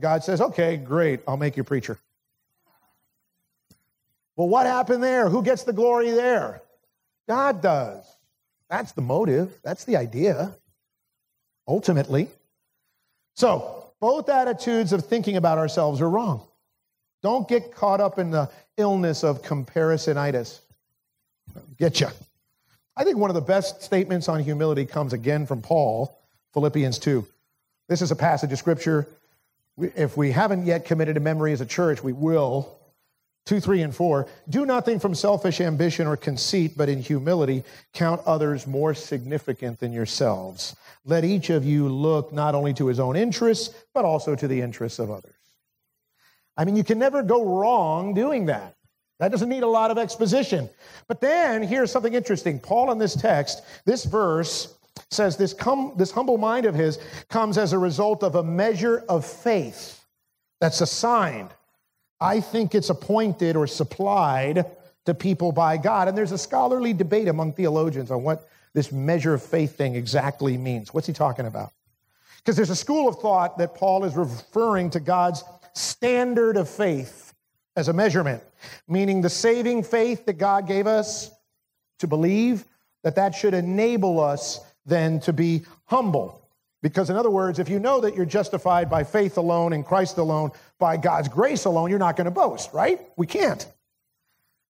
God 0.02 0.24
says, 0.24 0.42
okay, 0.42 0.76
great, 0.76 1.22
I'll 1.28 1.38
make 1.38 1.56
you 1.56 1.64
preacher. 1.64 1.98
Well, 4.36 4.50
what 4.50 4.66
happened 4.66 5.02
there? 5.02 5.30
Who 5.30 5.42
gets 5.42 5.64
the 5.64 5.74
glory 5.74 6.12
there? 6.12 6.62
God 7.28 7.62
does. 7.62 8.04
That's 8.70 8.92
the 8.92 9.02
motive, 9.02 9.58
that's 9.64 9.86
the 9.86 9.98
idea, 9.98 10.54
ultimately. 11.68 12.28
So, 13.36 13.92
both 14.00 14.30
attitudes 14.30 14.94
of 14.94 15.06
thinking 15.06 15.38
about 15.38 15.58
ourselves 15.58 16.02
are 16.02 16.10
wrong. 16.10 16.42
Don't 17.24 17.48
get 17.48 17.74
caught 17.74 18.02
up 18.02 18.20
in 18.20 18.32
the 18.32 18.50
illness 18.78 19.24
of 19.24 19.42
comparisonitis. 19.42 20.60
Get 21.78 22.00
you. 22.02 22.08
I 22.96 23.04
think 23.04 23.18
one 23.18 23.30
of 23.30 23.36
the 23.36 23.42
best 23.42 23.82
statements 23.82 24.28
on 24.28 24.44
humility 24.44 24.86
comes 24.86 25.14
again 25.14 25.46
from 25.46 25.62
Paul, 25.62 26.20
Philippians 26.54 27.00
2. 27.00 27.26
This 27.88 28.02
is 28.02 28.12
a 28.12 28.16
passage 28.16 28.52
of 28.52 28.58
scripture. 28.58 29.08
If 29.78 30.18
we 30.18 30.32
haven't 30.32 30.66
yet 30.66 30.86
committed 30.86 31.16
to 31.16 31.22
memory 31.22 31.54
as 31.54 31.62
a 31.62 31.66
church, 31.66 32.04
we 32.04 32.12
will 32.12 32.77
2, 33.48 33.62
3, 33.62 33.82
and 33.82 33.96
4. 33.96 34.28
Do 34.50 34.66
nothing 34.66 35.00
from 35.00 35.16
selfish 35.16 35.62
ambition 35.62 36.06
or 36.06 36.18
conceit, 36.18 36.74
but 36.78 36.90
in 36.90 37.02
humility 37.02 37.64
count 37.94 38.22
others 38.26 38.68
more 38.68 38.94
significant 38.94 39.80
than 39.80 39.94
yourselves. 39.94 40.76
Let 41.06 41.24
each 41.24 41.50
of 41.50 41.66
you 41.66 41.88
look 41.88 42.34
not 42.34 42.56
only 42.56 42.74
to 42.76 42.88
his 42.88 43.00
own 43.00 43.16
interests, 43.16 43.74
but 43.94 44.04
also 44.04 44.36
to 44.36 44.48
the 44.48 44.62
interests 44.62 45.00
of 45.00 45.10
others. 45.10 45.34
I 46.58 46.66
mean, 46.66 46.76
you 46.76 46.84
can 46.84 47.00
never 47.00 47.24
go 47.24 47.58
wrong 47.58 48.14
doing 48.14 48.48
that. 48.48 48.76
That 49.20 49.32
doesn't 49.32 49.50
need 49.50 49.64
a 49.64 49.68
lot 49.68 49.92
of 49.92 49.98
exposition. 49.98 50.70
But 51.08 51.22
then 51.22 51.64
here's 51.64 51.92
something 51.92 52.14
interesting. 52.14 52.60
Paul 52.60 52.92
in 52.92 52.98
this 52.98 53.16
text, 53.16 53.64
this 53.86 54.04
verse 54.04 54.76
says 55.10 55.38
this, 55.38 55.54
come, 55.54 55.94
this 55.96 56.12
humble 56.12 56.38
mind 56.38 56.66
of 56.66 56.76
his 56.76 57.00
comes 57.30 57.58
as 57.58 57.72
a 57.72 57.80
result 57.80 58.24
of 58.24 58.36
a 58.36 58.44
measure 58.44 59.06
of 59.08 59.26
faith 59.26 60.04
that's 60.60 60.82
assigned 60.82 61.50
I 62.20 62.40
think 62.40 62.74
it's 62.74 62.90
appointed 62.90 63.56
or 63.56 63.68
supplied 63.68 64.66
to 65.06 65.14
people 65.14 65.52
by 65.52 65.78
God. 65.78 66.08
And 66.08 66.18
there's 66.18 66.32
a 66.32 66.38
scholarly 66.38 66.94
debate 66.94 67.28
among 67.28 67.54
theologians 67.54 68.12
on 68.12 68.24
what 68.24 68.48
this 68.74 68.92
measure 68.92 69.34
of 69.34 69.42
faith 69.42 69.78
thing 69.78 69.96
exactly 69.96 70.58
means. 70.58 70.94
What's 70.94 71.08
he 71.08 71.14
talking 71.14 71.46
about? 71.46 71.72
Because 72.38 72.56
there's 72.56 72.70
a 72.70 72.76
school 72.76 73.08
of 73.08 73.20
thought 73.20 73.58
that 73.58 73.76
Paul 73.76 74.04
is 74.04 74.16
referring 74.16 74.90
to 74.92 75.00
God's 75.00 75.44
standard 75.74 76.58
of 76.58 76.70
faith 76.70 77.34
as 77.76 77.88
a 77.88 77.94
measurement, 77.94 78.42
meaning 78.88 79.22
the 79.22 79.30
saving 79.30 79.84
faith 79.84 80.26
that 80.26 80.34
God 80.34 80.68
gave 80.68 80.88
us 80.88 81.32
to 82.00 82.08
believe 82.08 82.66
that 83.04 83.16
that 83.16 83.36
should 83.36 83.54
enable 83.54 84.20
us 84.20 84.60
then 84.86 85.20
to 85.22 85.34
be 85.34 85.64
humble. 85.86 86.42
Because, 86.82 87.10
in 87.10 87.16
other 87.16 87.30
words, 87.30 87.60
if 87.60 87.70
you 87.70 87.80
know 87.80 88.02
that 88.02 88.16
you're 88.16 88.26
justified 88.26 88.90
by 88.90 89.04
faith 89.04 89.38
alone 89.38 89.74
in 89.74 89.84
Christ 89.84 90.18
alone, 90.18 90.52
by 90.80 90.98
God's 90.98 91.28
grace 91.28 91.66
alone, 91.66 91.90
you're 91.90 92.00
not 92.00 92.16
going 92.16 92.26
to 92.26 92.32
boast, 92.32 92.74
right? 92.74 93.02
We 93.16 93.28
can't. 93.28 93.66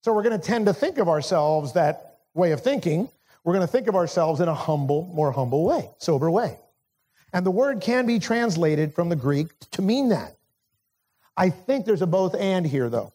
So 0.03 0.13
we're 0.13 0.23
going 0.23 0.39
to 0.39 0.47
tend 0.47 0.67
to 0.67 0.75
think 0.75 0.99
of 0.99 1.09
ourselves 1.09 1.73
that 1.73 2.19
way 2.35 2.53
of 2.53 2.61
thinking. 2.61 3.09
We're 3.45 3.55
going 3.55 3.67
to 3.67 3.73
think 3.73 3.89
of 3.89 3.97
ourselves 3.97 4.41
in 4.41 4.49
a 4.49 4.55
humble, 4.55 5.11
more 5.13 5.33
humble 5.33 5.65
way, 5.65 5.91
sober 5.99 6.31
way. 6.31 6.59
And 7.33 7.45
the 7.45 7.51
word 7.51 7.81
can 7.81 8.07
be 8.07 8.19
translated 8.19 8.95
from 8.95 9.09
the 9.09 9.17
Greek 9.17 9.49
to 9.73 9.83
mean 9.83 10.11
that. 10.11 10.37
I 11.37 11.51
think 11.51 11.85
there's 11.85 12.03
a 12.03 12.07
both 12.07 12.35
and 12.35 12.67
here, 12.67 12.89
though. 12.89 13.13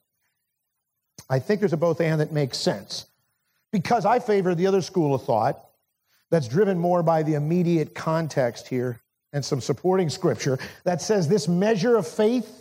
I 1.30 1.40
think 1.40 1.60
there's 1.60 1.74
a 1.74 1.78
both 1.78 2.02
and 2.02 2.20
that 2.22 2.32
makes 2.32 2.58
sense. 2.58 3.06
Because 3.72 4.06
I 4.06 4.20
favor 4.20 4.54
the 4.54 4.68
other 4.68 4.82
school 4.82 5.16
of 5.16 5.24
thought 5.24 5.64
that's 6.30 6.48
driven 6.48 6.78
more 6.78 7.04
by 7.04 7.24
the 7.24 7.36
immediate 7.36 7.96
context 7.96 8.68
here 8.68 9.00
and 9.34 9.44
some 9.44 9.62
supporting 9.62 10.10
scripture 10.10 10.60
that 10.84 11.02
says 11.02 11.28
this 11.28 11.48
measure 11.48 11.96
of 11.96 12.06
faith 12.06 12.61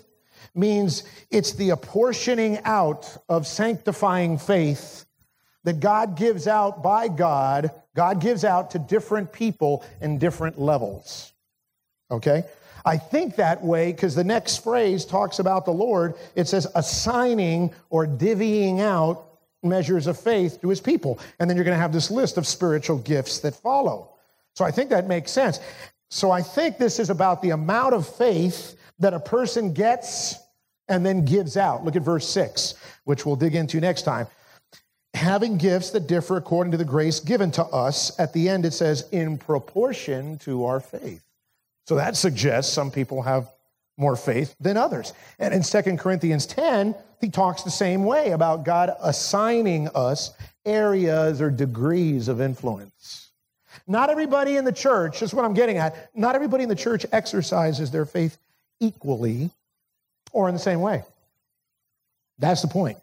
means 0.54 1.04
it's 1.30 1.52
the 1.52 1.70
apportioning 1.70 2.58
out 2.64 3.16
of 3.28 3.46
sanctifying 3.46 4.38
faith 4.38 5.04
that 5.64 5.80
God 5.80 6.16
gives 6.16 6.46
out 6.46 6.82
by 6.82 7.08
God, 7.08 7.70
God 7.94 8.20
gives 8.20 8.44
out 8.44 8.70
to 8.72 8.78
different 8.78 9.32
people 9.32 9.84
in 10.00 10.18
different 10.18 10.58
levels. 10.58 11.32
Okay? 12.10 12.44
I 12.84 12.96
think 12.96 13.36
that 13.36 13.62
way 13.62 13.92
because 13.92 14.14
the 14.14 14.24
next 14.24 14.64
phrase 14.64 15.04
talks 15.04 15.38
about 15.38 15.64
the 15.64 15.72
Lord. 15.72 16.14
It 16.34 16.48
says 16.48 16.66
assigning 16.74 17.74
or 17.90 18.06
divvying 18.06 18.80
out 18.80 19.26
measures 19.62 20.06
of 20.06 20.18
faith 20.18 20.60
to 20.62 20.68
his 20.68 20.80
people. 20.80 21.18
And 21.38 21.48
then 21.48 21.56
you're 21.56 21.64
going 21.64 21.76
to 21.76 21.80
have 21.80 21.92
this 21.92 22.10
list 22.10 22.38
of 22.38 22.46
spiritual 22.46 22.98
gifts 22.98 23.40
that 23.40 23.54
follow. 23.54 24.14
So 24.54 24.64
I 24.64 24.70
think 24.70 24.90
that 24.90 25.06
makes 25.06 25.30
sense. 25.30 25.60
So 26.08 26.30
I 26.30 26.42
think 26.42 26.78
this 26.78 26.98
is 26.98 27.10
about 27.10 27.42
the 27.42 27.50
amount 27.50 27.94
of 27.94 28.08
faith 28.08 28.76
that 28.98 29.14
a 29.14 29.20
person 29.20 29.72
gets 29.72 30.36
and 30.90 31.06
then 31.06 31.24
gives 31.24 31.56
out. 31.56 31.84
Look 31.84 31.96
at 31.96 32.02
verse 32.02 32.28
6, 32.28 32.74
which 33.04 33.24
we'll 33.24 33.36
dig 33.36 33.54
into 33.54 33.80
next 33.80 34.02
time. 34.02 34.26
Having 35.14 35.58
gifts 35.58 35.90
that 35.90 36.06
differ 36.06 36.36
according 36.36 36.72
to 36.72 36.76
the 36.76 36.84
grace 36.84 37.20
given 37.20 37.50
to 37.52 37.64
us, 37.64 38.18
at 38.18 38.32
the 38.32 38.48
end 38.48 38.66
it 38.66 38.72
says, 38.72 39.08
in 39.12 39.38
proportion 39.38 40.36
to 40.38 40.66
our 40.66 40.80
faith. 40.80 41.22
So 41.86 41.94
that 41.94 42.16
suggests 42.16 42.72
some 42.72 42.90
people 42.90 43.22
have 43.22 43.50
more 43.96 44.16
faith 44.16 44.54
than 44.60 44.76
others. 44.76 45.12
And 45.38 45.54
in 45.54 45.62
2 45.62 45.96
Corinthians 45.96 46.46
10, 46.46 46.94
he 47.20 47.28
talks 47.28 47.62
the 47.62 47.70
same 47.70 48.04
way 48.04 48.30
about 48.30 48.64
God 48.64 48.94
assigning 49.02 49.88
us 49.94 50.32
areas 50.64 51.40
or 51.40 51.50
degrees 51.50 52.28
of 52.28 52.40
influence. 52.40 53.30
Not 53.86 54.10
everybody 54.10 54.56
in 54.56 54.64
the 54.64 54.72
church, 54.72 55.20
that's 55.20 55.34
what 55.34 55.44
I'm 55.44 55.54
getting 55.54 55.78
at, 55.78 56.10
not 56.14 56.34
everybody 56.34 56.62
in 56.62 56.68
the 56.68 56.76
church 56.76 57.04
exercises 57.12 57.90
their 57.90 58.04
faith 58.04 58.38
equally 58.80 59.50
or 60.32 60.48
in 60.48 60.54
the 60.54 60.60
same 60.60 60.80
way. 60.80 61.02
That's 62.38 62.62
the 62.62 62.68
point. 62.68 62.98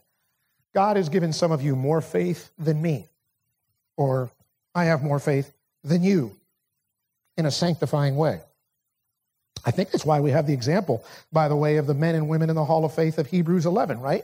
God 0.74 0.98
has 0.98 1.10
given 1.10 1.34
some 1.34 1.52
of 1.52 1.62
you 1.62 1.76
more 1.76 2.02
faith 2.02 2.50
than 2.58 2.82
me, 2.82 3.08
or 3.96 4.30
I 4.76 4.86
have 4.86 5.04
more 5.04 5.20
faith 5.20 5.52
than 5.84 6.04
you 6.04 6.36
in 7.38 7.46
a 7.46 7.52
sanctifying 7.52 8.16
way. 8.16 8.42
I 9.66 9.72
think 9.72 9.92
that's 9.92 10.06
why 10.06 10.20
we 10.20 10.32
have 10.32 10.48
the 10.48 10.54
example, 10.54 11.04
by 11.32 11.48
the 11.48 11.56
way, 11.56 11.78
of 11.78 11.88
the 11.88 11.94
men 11.94 12.16
and 12.16 12.30
women 12.30 12.50
in 12.50 12.56
the 12.56 12.66
Hall 12.66 12.86
of 12.86 12.94
Faith 12.94 13.18
of 13.18 13.28
Hebrews 13.28 13.66
11, 13.66 14.00
right? 14.00 14.24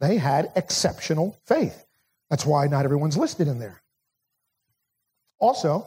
They 0.00 0.16
had 0.16 0.52
exceptional 0.54 1.36
faith. 1.46 1.84
That's 2.30 2.46
why 2.46 2.66
not 2.68 2.84
everyone's 2.84 3.16
listed 3.16 3.48
in 3.48 3.58
there. 3.58 3.80
Also, 5.40 5.86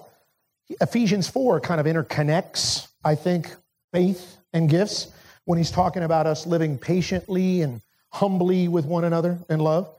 Ephesians 0.82 1.27
4 1.27 1.60
kind 1.62 1.80
of 1.80 1.88
interconnects, 1.88 2.88
I 3.03 3.15
think, 3.15 3.53
faith 3.94 4.38
and 4.53 4.70
gifts 4.70 5.08
when 5.45 5.57
he's 5.57 5.71
talking 5.71 6.03
about 6.03 6.27
us 6.27 6.45
living 6.45 6.77
patiently 6.77 7.62
and 7.62 7.81
humbly 8.10 8.67
with 8.67 8.86
one 8.86 9.03
another 9.03 9.39
in 9.50 9.60
love. 9.60 9.89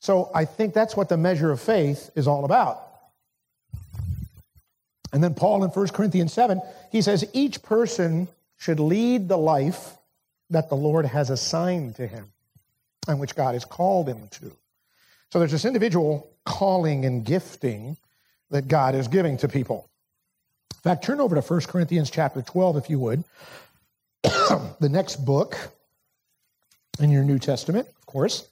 So 0.00 0.30
I 0.34 0.44
think 0.44 0.74
that's 0.74 0.96
what 0.96 1.08
the 1.08 1.16
measure 1.16 1.50
of 1.50 1.60
faith 1.60 2.10
is 2.14 2.28
all 2.28 2.44
about. 2.44 2.84
And 5.12 5.24
then 5.24 5.34
Paul 5.34 5.64
in 5.64 5.70
1 5.70 5.88
Corinthians 5.88 6.32
7, 6.32 6.60
he 6.92 7.02
says 7.02 7.24
each 7.32 7.62
person 7.62 8.28
should 8.58 8.78
lead 8.78 9.28
the 9.28 9.38
life 9.38 9.96
that 10.50 10.68
the 10.68 10.76
Lord 10.76 11.06
has 11.06 11.30
assigned 11.30 11.96
to 11.96 12.06
him 12.06 12.26
and 13.06 13.18
which 13.18 13.34
God 13.34 13.54
has 13.54 13.64
called 13.64 14.08
him 14.08 14.28
to. 14.32 14.52
So 15.30 15.38
there's 15.38 15.52
this 15.52 15.64
individual 15.64 16.30
calling 16.44 17.04
and 17.04 17.24
gifting 17.24 17.96
that 18.50 18.68
God 18.68 18.94
is 18.94 19.08
giving 19.08 19.36
to 19.38 19.48
people. 19.48 19.88
In 20.76 20.82
fact, 20.82 21.04
turn 21.04 21.20
over 21.20 21.34
to 21.34 21.40
1 21.40 21.60
Corinthians 21.62 22.10
chapter 22.10 22.40
12, 22.40 22.76
if 22.76 22.90
you 22.90 22.98
would. 22.98 23.24
the 24.80 24.88
next 24.88 25.24
book 25.24 25.56
in 27.00 27.10
your 27.10 27.24
New 27.24 27.38
Testament, 27.38 27.88
of 27.88 28.06
course. 28.06 28.48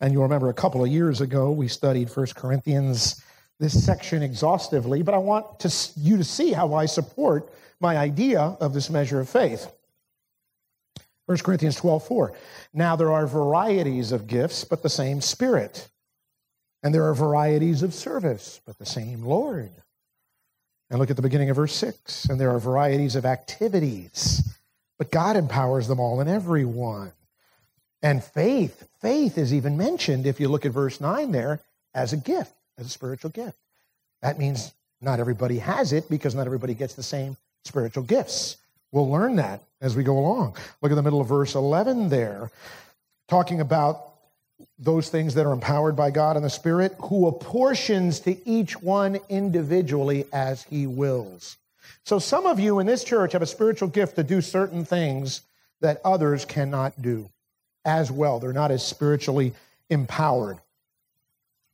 And 0.00 0.12
you'll 0.12 0.22
remember 0.22 0.48
a 0.48 0.54
couple 0.54 0.82
of 0.82 0.90
years 0.90 1.20
ago, 1.20 1.50
we 1.50 1.68
studied 1.68 2.08
1 2.14 2.26
Corinthians, 2.34 3.22
this 3.58 3.84
section 3.84 4.22
exhaustively, 4.22 5.02
but 5.02 5.14
I 5.14 5.18
want 5.18 5.60
to, 5.60 5.74
you 5.96 6.16
to 6.16 6.24
see 6.24 6.52
how 6.52 6.74
I 6.74 6.86
support 6.86 7.52
my 7.80 7.96
idea 7.96 8.40
of 8.40 8.74
this 8.74 8.90
measure 8.90 9.20
of 9.20 9.28
faith. 9.28 9.70
1 11.26 11.38
Corinthians 11.38 11.76
12, 11.76 12.06
4. 12.06 12.34
Now 12.74 12.96
there 12.96 13.12
are 13.12 13.26
varieties 13.26 14.12
of 14.12 14.26
gifts, 14.26 14.64
but 14.64 14.82
the 14.82 14.90
same 14.90 15.20
Spirit. 15.20 15.88
And 16.82 16.94
there 16.94 17.04
are 17.04 17.14
varieties 17.14 17.82
of 17.82 17.94
service, 17.94 18.60
but 18.66 18.78
the 18.78 18.86
same 18.86 19.22
Lord. 19.22 19.70
And 20.90 20.98
look 20.98 21.10
at 21.10 21.16
the 21.16 21.22
beginning 21.22 21.50
of 21.50 21.56
verse 21.56 21.74
6. 21.74 22.24
And 22.26 22.40
there 22.40 22.50
are 22.50 22.58
varieties 22.58 23.14
of 23.14 23.24
activities, 23.24 24.49
but 25.00 25.10
God 25.10 25.38
empowers 25.38 25.88
them 25.88 25.98
all 25.98 26.20
and 26.20 26.28
everyone. 26.28 27.12
And 28.02 28.22
faith, 28.22 28.86
faith 29.00 29.38
is 29.38 29.54
even 29.54 29.78
mentioned, 29.78 30.26
if 30.26 30.38
you 30.38 30.48
look 30.48 30.66
at 30.66 30.72
verse 30.72 31.00
9 31.00 31.32
there, 31.32 31.60
as 31.94 32.12
a 32.12 32.18
gift, 32.18 32.52
as 32.76 32.84
a 32.84 32.90
spiritual 32.90 33.30
gift. 33.30 33.56
That 34.20 34.38
means 34.38 34.74
not 35.00 35.18
everybody 35.18 35.58
has 35.58 35.94
it 35.94 36.10
because 36.10 36.34
not 36.34 36.44
everybody 36.44 36.74
gets 36.74 36.92
the 36.92 37.02
same 37.02 37.38
spiritual 37.64 38.02
gifts. 38.02 38.58
We'll 38.92 39.10
learn 39.10 39.36
that 39.36 39.62
as 39.80 39.96
we 39.96 40.02
go 40.02 40.18
along. 40.18 40.58
Look 40.82 40.92
at 40.92 40.96
the 40.96 41.02
middle 41.02 41.22
of 41.22 41.28
verse 41.28 41.54
11 41.54 42.10
there, 42.10 42.50
talking 43.26 43.62
about 43.62 44.04
those 44.78 45.08
things 45.08 45.32
that 45.32 45.46
are 45.46 45.52
empowered 45.54 45.96
by 45.96 46.10
God 46.10 46.36
and 46.36 46.44
the 46.44 46.50
Spirit, 46.50 46.94
who 47.04 47.26
apportions 47.26 48.20
to 48.20 48.36
each 48.46 48.82
one 48.82 49.18
individually 49.30 50.26
as 50.30 50.62
he 50.64 50.86
wills. 50.86 51.56
So 52.04 52.18
some 52.18 52.46
of 52.46 52.58
you 52.58 52.78
in 52.78 52.86
this 52.86 53.04
church 53.04 53.32
have 53.32 53.42
a 53.42 53.46
spiritual 53.46 53.88
gift 53.88 54.16
to 54.16 54.22
do 54.22 54.40
certain 54.40 54.84
things 54.84 55.42
that 55.80 56.00
others 56.04 56.44
cannot 56.44 57.00
do 57.00 57.30
as 57.84 58.10
well. 58.10 58.38
They're 58.38 58.52
not 58.52 58.70
as 58.70 58.86
spiritually 58.86 59.54
empowered. 59.88 60.58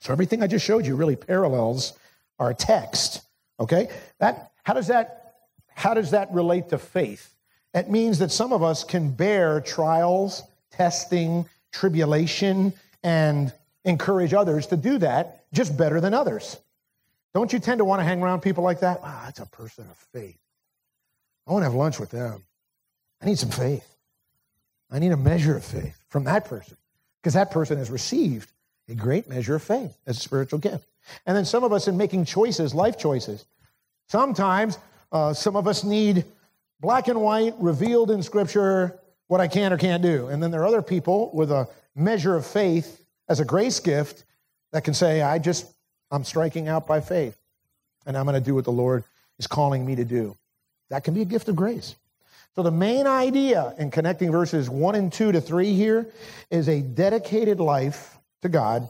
So 0.01 0.13
everything 0.13 0.43
I 0.43 0.47
just 0.47 0.65
showed 0.65 0.87
you 0.87 0.97
really 0.97 1.17
parallels 1.17 1.95
our 2.39 2.55
text. 2.55 3.23
Okay? 3.59 3.89
That 4.19 4.53
how 4.63 4.75
does 4.75 4.89
that 4.89 5.35
how 5.69 5.95
does 5.95 6.13
that 6.13 6.33
relate 6.33 6.71
to 6.71 6.79
faith? 6.79 7.35
It 7.75 7.91
means 7.91 8.19
that 8.21 8.33
some 8.33 8.53
of 8.53 8.63
us 8.63 8.85
can 8.85 9.11
bear 9.11 9.61
trials, 9.61 10.43
testing, 10.71 11.47
tribulation, 11.73 12.73
and 13.03 13.53
encourage 13.85 14.33
others 14.33 14.67
to 14.69 14.77
do 14.77 14.99
that 14.99 15.45
just 15.53 15.77
better 15.77 16.01
than 16.01 16.15
others. 16.15 16.59
Don't 17.37 17.53
you 17.53 17.59
tend 17.59 17.81
to 17.81 17.85
want 17.85 18.01
to 18.01 18.05
hang 18.05 18.23
around 18.23 18.41
people 18.41 18.65
like 18.65 18.81
that? 18.81 19.03
Wow, 19.03 19.21
that's 19.27 19.41
a 19.41 19.45
person 19.45 19.85
of 19.91 19.99
faith. 20.11 20.39
I 21.47 21.53
want 21.53 21.65
to 21.65 21.67
have 21.67 21.75
lunch 21.75 22.01
with 22.01 22.09
them. 22.09 22.43
I 23.21 23.27
need 23.27 23.39
some 23.39 23.51
faith. 23.51 23.87
I 24.91 24.99
need 25.01 25.13
a 25.13 25.19
measure 25.19 25.55
of 25.55 25.63
faith 25.63 26.03
from 26.09 26.25
that 26.25 26.47
person 26.47 26.79
because 27.21 27.35
that 27.35 27.51
person 27.51 27.77
has 27.77 27.91
received 27.91 28.51
a 28.89 28.95
great 28.95 29.29
measure 29.29 29.55
of 29.55 29.63
faith 29.63 29.99
as 30.07 30.17
a 30.17 30.21
spiritual 30.21 30.61
gift. 30.61 30.89
And 31.27 31.37
then 31.37 31.45
some 31.45 31.63
of 31.63 31.75
us 31.75 31.89
in 31.89 31.99
making 31.99 32.25
choices, 32.25 32.75
life 32.75 32.97
choices, 32.97 33.45
sometimes 34.09 34.79
uh, 35.13 35.35
some 35.35 35.57
of 35.57 35.69
us 35.69 35.85
need 35.85 36.25
black 36.81 37.09
and 37.09 37.21
white, 37.21 37.53
revealed 37.59 38.11
in 38.11 38.23
Scripture, 38.23 38.99
what 39.27 39.43
I 39.43 39.49
can 39.49 39.75
or 39.75 39.77
can't 39.77 40.03
do. 40.03 40.29
And 40.29 40.43
then 40.43 40.51
there 40.51 40.63
are 40.63 40.67
other 40.67 40.81
people 40.81 41.31
with 41.35 41.51
a 41.51 41.69
measure 41.95 42.35
of 42.35 42.47
faith 42.47 43.05
as 43.29 43.41
a 43.41 43.45
grace 43.45 43.79
gift 43.79 44.25
that 44.73 44.85
can 44.85 44.95
say, 44.95 45.21
I 45.21 45.39
just, 45.39 45.67
I'm 46.11 46.25
striking 46.25 46.69
out 46.69 46.87
by 46.87 47.01
faith, 47.01 47.37
and 48.07 48.17
I'm 48.17 48.25
going 48.25 48.35
to 48.35 48.45
do 48.45 48.55
what 48.55 48.65
the 48.65 48.73
Lord 48.73 49.05
is 49.39 49.47
calling 49.47 49.85
me 49.85 49.97
to 49.97 50.05
do. 50.05 50.37
That 50.91 51.05
can 51.05 51.15
be 51.15 51.23
a 51.23 51.27
gift 51.27 51.49
of 51.49 51.57
grace. 51.57 51.95
So, 52.55 52.63
the 52.63 52.71
main 52.71 53.07
idea 53.07 53.75
in 53.79 53.91
connecting 53.91 54.31
verses 54.31 54.71
1 54.71 54.95
and 54.95 55.13
2 55.13 55.33
to 55.33 55.41
3 55.41 55.75
here 55.75 56.07
is 56.51 56.69
a 56.69 56.81
dedicated 56.81 57.61
life 57.61 58.17
to 58.43 58.49
God 58.49 58.89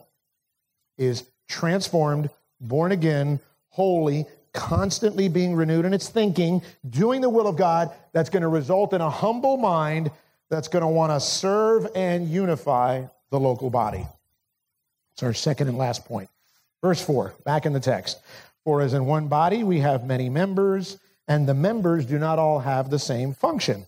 is 0.98 1.24
transformed, 1.48 2.30
born 2.60 2.92
again, 2.92 3.40
holy, 3.70 4.26
constantly 4.52 5.28
being 5.28 5.54
renewed 5.54 5.84
in 5.84 5.92
its 5.92 6.08
thinking, 6.08 6.62
doing 6.88 7.20
the 7.20 7.28
will 7.28 7.46
of 7.46 7.56
God 7.56 7.90
that's 8.12 8.30
going 8.30 8.42
to 8.42 8.48
result 8.48 8.92
in 8.92 9.00
a 9.00 9.10
humble 9.10 9.56
mind 9.56 10.10
that's 10.48 10.68
going 10.68 10.82
to 10.82 10.88
want 10.88 11.12
to 11.12 11.20
serve 11.20 11.88
and 11.94 12.28
unify 12.28 13.04
the 13.30 13.38
local 13.38 13.68
body. 13.68 14.06
It's 15.14 15.22
our 15.22 15.34
second 15.34 15.68
and 15.68 15.76
last 15.76 16.04
point. 16.04 16.28
Verse 16.86 17.04
4, 17.04 17.34
back 17.44 17.66
in 17.66 17.72
the 17.72 17.80
text. 17.80 18.20
For 18.62 18.80
as 18.80 18.94
in 18.94 19.06
one 19.06 19.26
body 19.26 19.64
we 19.64 19.80
have 19.80 20.06
many 20.06 20.28
members, 20.28 21.00
and 21.26 21.48
the 21.48 21.52
members 21.52 22.06
do 22.06 22.16
not 22.16 22.38
all 22.38 22.60
have 22.60 22.90
the 22.90 22.98
same 23.00 23.34
function. 23.34 23.86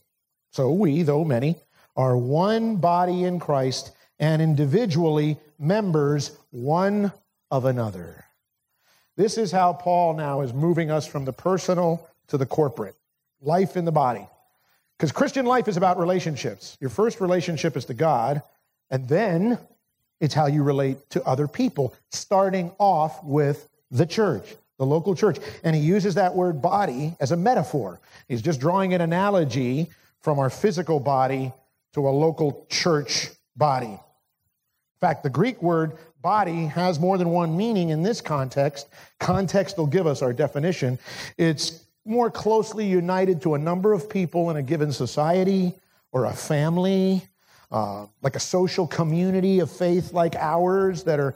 So 0.50 0.72
we, 0.72 1.04
though 1.04 1.24
many, 1.24 1.54
are 1.94 2.16
one 2.16 2.74
body 2.74 3.22
in 3.22 3.38
Christ 3.38 3.92
and 4.18 4.42
individually 4.42 5.38
members 5.60 6.36
one 6.50 7.12
of 7.52 7.66
another. 7.66 8.24
This 9.16 9.38
is 9.38 9.52
how 9.52 9.74
Paul 9.74 10.14
now 10.14 10.40
is 10.40 10.52
moving 10.52 10.90
us 10.90 11.06
from 11.06 11.24
the 11.24 11.32
personal 11.32 12.04
to 12.26 12.36
the 12.36 12.46
corporate 12.46 12.96
life 13.40 13.76
in 13.76 13.84
the 13.84 13.92
body. 13.92 14.26
Because 14.96 15.12
Christian 15.12 15.46
life 15.46 15.68
is 15.68 15.76
about 15.76 16.00
relationships. 16.00 16.76
Your 16.80 16.90
first 16.90 17.20
relationship 17.20 17.76
is 17.76 17.84
to 17.84 17.94
God, 17.94 18.42
and 18.90 19.08
then 19.08 19.56
it's 20.20 20.34
how 20.34 20.46
you 20.46 20.62
relate 20.62 21.10
to 21.10 21.22
other 21.24 21.48
people, 21.48 21.94
starting 22.10 22.72
off 22.78 23.22
with 23.24 23.68
the 23.90 24.06
church 24.06 24.56
the 24.78 24.86
local 24.86 25.14
church. 25.14 25.38
And 25.64 25.76
he 25.76 25.82
uses 25.82 26.14
that 26.14 26.34
word 26.34 26.62
body 26.62 27.16
as 27.20 27.32
a 27.32 27.36
metaphor. 27.36 28.00
He's 28.28 28.42
just 28.42 28.60
drawing 28.60 28.94
an 28.94 29.00
analogy 29.00 29.88
from 30.20 30.38
our 30.38 30.50
physical 30.50 31.00
body 31.00 31.52
to 31.94 32.08
a 32.08 32.10
local 32.10 32.66
church 32.70 33.28
body. 33.56 33.86
In 33.86 35.00
fact, 35.00 35.22
the 35.22 35.30
Greek 35.30 35.60
word 35.62 35.92
body 36.22 36.66
has 36.66 36.98
more 36.98 37.18
than 37.18 37.30
one 37.30 37.56
meaning 37.56 37.90
in 37.90 38.02
this 38.02 38.20
context. 38.20 38.88
Context 39.20 39.78
will 39.78 39.86
give 39.86 40.06
us 40.06 40.22
our 40.22 40.32
definition. 40.32 40.98
It's 41.36 41.84
more 42.04 42.30
closely 42.30 42.86
united 42.86 43.42
to 43.42 43.54
a 43.54 43.58
number 43.58 43.92
of 43.92 44.08
people 44.08 44.50
in 44.50 44.56
a 44.56 44.62
given 44.62 44.92
society 44.92 45.74
or 46.10 46.24
a 46.24 46.32
family, 46.32 47.22
uh, 47.70 48.06
like 48.22 48.36
a 48.36 48.40
social 48.40 48.86
community 48.86 49.60
of 49.60 49.70
faith 49.70 50.12
like 50.12 50.34
ours 50.36 51.04
that 51.04 51.20
are, 51.20 51.34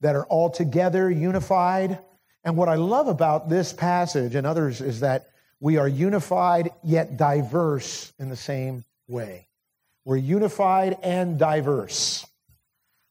that 0.00 0.14
are 0.14 0.24
all 0.26 0.50
together 0.50 1.10
unified. 1.10 1.98
And 2.44 2.56
what 2.56 2.68
I 2.68 2.76
love 2.76 3.08
about 3.08 3.48
this 3.48 3.72
passage 3.72 4.34
and 4.34 4.46
others 4.46 4.80
is 4.80 5.00
that 5.00 5.30
we 5.60 5.76
are 5.76 5.88
unified 5.88 6.70
yet 6.84 7.16
diverse 7.16 8.12
in 8.18 8.28
the 8.28 8.36
same 8.36 8.84
way. 9.08 9.48
We're 10.04 10.16
unified 10.16 10.96
and 11.02 11.38
diverse. 11.38 12.24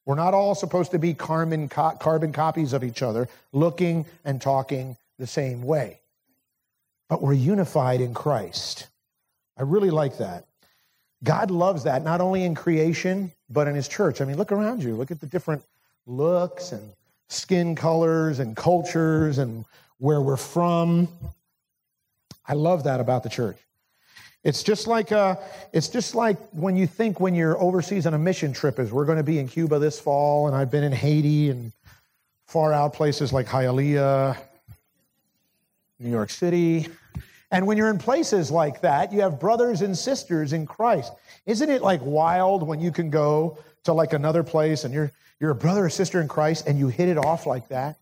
We're 0.05 0.15
not 0.15 0.33
all 0.33 0.55
supposed 0.55 0.91
to 0.91 0.99
be 0.99 1.13
carbon, 1.13 1.67
carbon 1.67 2.31
copies 2.31 2.71
of 2.71 2.83
each 2.83 3.01
other, 3.01 3.27
looking 3.51 4.05
and 4.23 4.41
talking 4.41 4.95
the 5.19 5.27
same 5.27 5.63
way. 5.63 5.99
But 7.09 7.21
we're 7.21 7.33
unified 7.33 7.99
in 7.99 8.13
Christ. 8.13 8.87
I 9.57 9.63
really 9.63 9.89
like 9.89 10.19
that. 10.19 10.45
God 11.23 11.51
loves 11.51 11.83
that, 11.83 12.03
not 12.03 12.21
only 12.21 12.43
in 12.43 12.53
creation, 12.55 13.31
but 13.49 13.67
in 13.67 13.75
His 13.75 13.87
church. 13.87 14.21
I 14.21 14.25
mean, 14.25 14.37
look 14.37 14.51
around 14.51 14.83
you. 14.83 14.95
Look 14.95 15.11
at 15.11 15.19
the 15.19 15.25
different 15.27 15.63
looks 16.05 16.71
and 16.71 16.91
skin 17.29 17.75
colors 17.75 18.39
and 18.39 18.55
cultures 18.55 19.37
and 19.37 19.65
where 19.97 20.21
we're 20.21 20.37
from. 20.37 21.07
I 22.47 22.53
love 22.53 22.83
that 22.85 22.99
about 22.99 23.23
the 23.23 23.29
church. 23.29 23.57
It's 24.43 24.63
just 24.63 24.87
like 24.87 25.11
uh, 25.11 25.35
it's 25.73 25.89
just 25.89 26.15
like 26.15 26.37
when 26.51 26.77
you 26.77 26.87
think 26.87 27.19
when 27.19 27.35
you're 27.35 27.59
overseas 27.59 28.05
on 28.05 28.13
a 28.13 28.19
mission 28.19 28.53
trip 28.53 28.79
is 28.79 28.93
we're 28.93 29.05
going 29.05 29.17
to 29.17 29.23
be 29.23 29.39
in 29.39 29.47
Cuba 29.47 29.79
this 29.79 29.99
fall, 29.99 30.47
and 30.47 30.55
I've 30.55 30.71
been 30.71 30.83
in 30.83 30.93
Haiti 30.93 31.49
and 31.49 31.71
far 32.45 32.71
out 32.71 32.93
places 32.93 33.33
like 33.33 33.45
Hialeah, 33.45 34.37
New 35.99 36.09
York 36.09 36.29
City. 36.29 36.87
And 37.51 37.65
when 37.65 37.77
you're 37.77 37.89
in 37.89 37.97
places 37.97 38.51
like 38.51 38.81
that, 38.81 39.13
you 39.13 39.21
have 39.21 39.39
brothers 39.39 39.81
and 39.81 39.97
sisters 39.97 40.53
in 40.53 40.65
Christ. 40.65 41.13
Isn't 41.45 41.69
it 41.69 41.81
like 41.81 42.01
wild 42.03 42.67
when 42.67 42.79
you 42.79 42.91
can 42.91 43.09
go 43.09 43.57
to 43.85 43.93
like 43.93 44.13
another 44.13 44.43
place 44.43 44.83
and 44.83 44.93
you're 44.93 45.11
you're 45.39 45.51
a 45.51 45.55
brother 45.55 45.85
or 45.85 45.89
sister 45.89 46.19
in 46.19 46.27
Christ 46.27 46.67
and 46.67 46.79
you 46.79 46.87
hit 46.87 47.09
it 47.09 47.17
off 47.17 47.45
like 47.45 47.67
that 47.69 47.97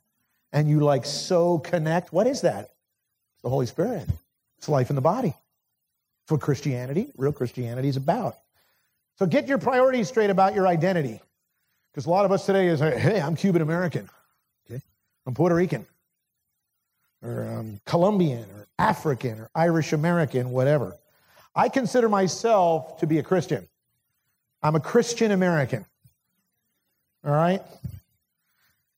and 0.54 0.70
you 0.70 0.80
like 0.80 1.06
so 1.06 1.60
connect. 1.60 2.14
What 2.14 2.28
is 2.28 2.42
that? 2.42 2.72
It's 3.34 3.42
the 3.44 3.50
Holy 3.50 3.66
Spirit. 3.66 4.08
It's 4.58 4.70
life 4.70 4.90
in 4.90 4.96
the 4.96 5.02
body. 5.02 5.34
It's 6.24 6.32
what 6.32 6.42
Christianity, 6.42 7.12
real 7.18 7.34
Christianity, 7.34 7.90
is 7.90 7.98
about. 7.98 8.38
So 9.20 9.26
get 9.26 9.48
your 9.48 9.58
priorities 9.58 10.08
straight 10.08 10.30
about 10.30 10.56
your 10.56 10.68
identity. 10.68 11.22
Because 11.92 12.06
a 12.06 12.10
lot 12.10 12.26
of 12.26 12.32
us 12.32 12.46
today 12.46 12.68
is, 12.68 12.80
hey, 12.80 13.22
I'm 13.22 13.36
Cuban 13.36 13.62
American. 13.62 14.10
Okay? 14.70 14.82
I'm 15.26 15.34
Puerto 15.34 15.56
Rican. 15.56 15.86
Or 17.26 17.58
um, 17.58 17.80
Colombian 17.86 18.46
or 18.52 18.68
African 18.78 19.40
or 19.40 19.50
Irish 19.56 19.94
American, 19.94 20.52
whatever. 20.52 20.96
I 21.56 21.70
consider 21.70 22.10
myself 22.10 23.00
to 23.00 23.08
be 23.08 23.18
a 23.20 23.24
Christian. 23.24 23.68
I'm 24.62 24.76
a 24.76 24.80
Christian 24.80 25.32
American. 25.32 25.86
All 27.26 27.32
right? 27.32 27.62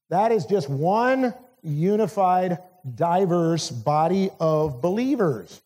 That 0.10 0.32
is 0.32 0.46
just 0.46 0.70
one 0.70 1.34
unified, 1.62 2.58
diverse 2.96 3.70
body 3.70 4.30
of 4.40 4.82
believers. 4.82 5.62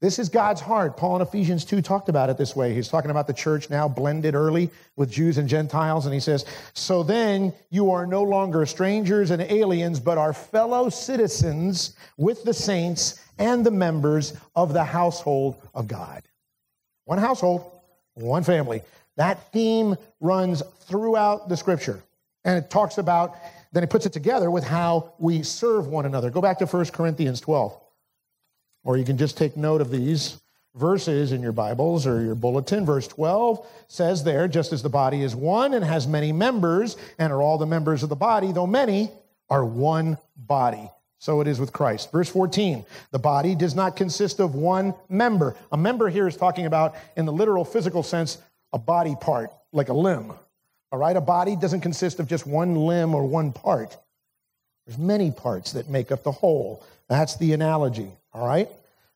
This 0.00 0.20
is 0.20 0.28
God's 0.28 0.60
heart. 0.60 0.96
Paul 0.96 1.16
in 1.16 1.22
Ephesians 1.22 1.64
2 1.64 1.82
talked 1.82 2.08
about 2.08 2.30
it 2.30 2.38
this 2.38 2.54
way. 2.54 2.72
He's 2.72 2.86
talking 2.86 3.10
about 3.10 3.26
the 3.26 3.32
church 3.32 3.68
now 3.68 3.88
blended 3.88 4.36
early 4.36 4.70
with 4.94 5.10
Jews 5.10 5.38
and 5.38 5.48
Gentiles, 5.48 6.06
and 6.06 6.14
he 6.14 6.20
says, 6.20 6.44
So 6.72 7.02
then 7.02 7.52
you 7.70 7.90
are 7.90 8.06
no 8.06 8.22
longer 8.22 8.64
strangers 8.64 9.32
and 9.32 9.42
aliens, 9.42 9.98
but 9.98 10.16
are 10.16 10.32
fellow 10.32 10.88
citizens 10.88 11.96
with 12.16 12.44
the 12.44 12.54
saints 12.54 13.20
and 13.38 13.66
the 13.66 13.72
members 13.72 14.34
of 14.54 14.72
the 14.72 14.84
household 14.84 15.56
of 15.74 15.88
God. 15.88 16.22
One 17.04 17.18
household, 17.18 17.68
one 18.14 18.44
family. 18.44 18.82
That 19.16 19.50
theme 19.52 19.96
runs 20.20 20.62
throughout 20.82 21.48
the 21.48 21.56
scripture. 21.56 22.00
And 22.44 22.56
it 22.56 22.70
talks 22.70 22.98
about, 22.98 23.36
then 23.72 23.82
it 23.82 23.90
puts 23.90 24.06
it 24.06 24.12
together 24.12 24.48
with 24.48 24.62
how 24.62 25.14
we 25.18 25.42
serve 25.42 25.88
one 25.88 26.06
another. 26.06 26.30
Go 26.30 26.40
back 26.40 26.60
to 26.60 26.66
1 26.66 26.86
Corinthians 26.86 27.40
12. 27.40 27.76
Or 28.88 28.96
you 28.96 29.04
can 29.04 29.18
just 29.18 29.36
take 29.36 29.54
note 29.54 29.82
of 29.82 29.90
these 29.90 30.40
verses 30.74 31.32
in 31.32 31.42
your 31.42 31.52
Bibles 31.52 32.06
or 32.06 32.22
your 32.22 32.34
bulletin. 32.34 32.86
Verse 32.86 33.06
12 33.06 33.66
says 33.86 34.24
there, 34.24 34.48
just 34.48 34.72
as 34.72 34.82
the 34.82 34.88
body 34.88 35.20
is 35.20 35.36
one 35.36 35.74
and 35.74 35.84
has 35.84 36.08
many 36.08 36.32
members, 36.32 36.96
and 37.18 37.30
are 37.30 37.42
all 37.42 37.58
the 37.58 37.66
members 37.66 38.02
of 38.02 38.08
the 38.08 38.16
body, 38.16 38.50
though 38.50 38.66
many, 38.66 39.10
are 39.50 39.62
one 39.62 40.16
body. 40.38 40.88
So 41.18 41.42
it 41.42 41.48
is 41.48 41.60
with 41.60 41.70
Christ. 41.70 42.10
Verse 42.10 42.30
14, 42.30 42.82
the 43.10 43.18
body 43.18 43.54
does 43.54 43.74
not 43.74 43.94
consist 43.94 44.40
of 44.40 44.54
one 44.54 44.94
member. 45.10 45.54
A 45.70 45.76
member 45.76 46.08
here 46.08 46.26
is 46.26 46.38
talking 46.38 46.64
about, 46.64 46.94
in 47.14 47.26
the 47.26 47.32
literal 47.32 47.66
physical 47.66 48.02
sense, 48.02 48.38
a 48.72 48.78
body 48.78 49.16
part, 49.20 49.50
like 49.70 49.90
a 49.90 49.92
limb. 49.92 50.32
All 50.90 50.98
right, 50.98 51.14
a 51.14 51.20
body 51.20 51.56
doesn't 51.56 51.82
consist 51.82 52.20
of 52.20 52.26
just 52.26 52.46
one 52.46 52.74
limb 52.74 53.14
or 53.14 53.26
one 53.26 53.52
part. 53.52 53.94
There's 54.86 54.96
many 54.96 55.30
parts 55.30 55.72
that 55.72 55.90
make 55.90 56.10
up 56.10 56.22
the 56.22 56.32
whole. 56.32 56.82
That's 57.10 57.36
the 57.36 57.52
analogy. 57.52 58.10
All 58.32 58.46
right? 58.46 58.68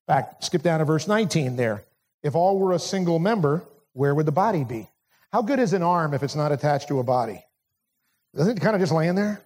Back, 0.07 0.43
skip 0.43 0.63
down 0.63 0.81
to 0.81 0.85
verse 0.85 1.07
19 1.07 1.57
there. 1.57 1.85
If 2.23 2.35
all 2.35 2.59
were 2.59 2.73
a 2.73 2.79
single 2.79 3.19
member, 3.19 3.63
where 3.93 4.15
would 4.15 4.27
the 4.27 4.33
body 4.33 4.65
be? 4.65 4.89
How 5.33 5.43
good 5.43 5.59
is 5.59 5.73
an 5.73 5.83
arm 5.83 6.15
if 6.15 6.23
it's 6.23 6.37
not 6.37 6.53
attached 6.53 6.89
to 6.89 7.01
a 7.01 7.05
body? 7.05 7.43
Doesn't 8.35 8.59
it 8.59 8.61
kind 8.61 8.75
of 8.75 8.81
just 8.81 8.93
laying 8.93 9.15
there? 9.15 9.41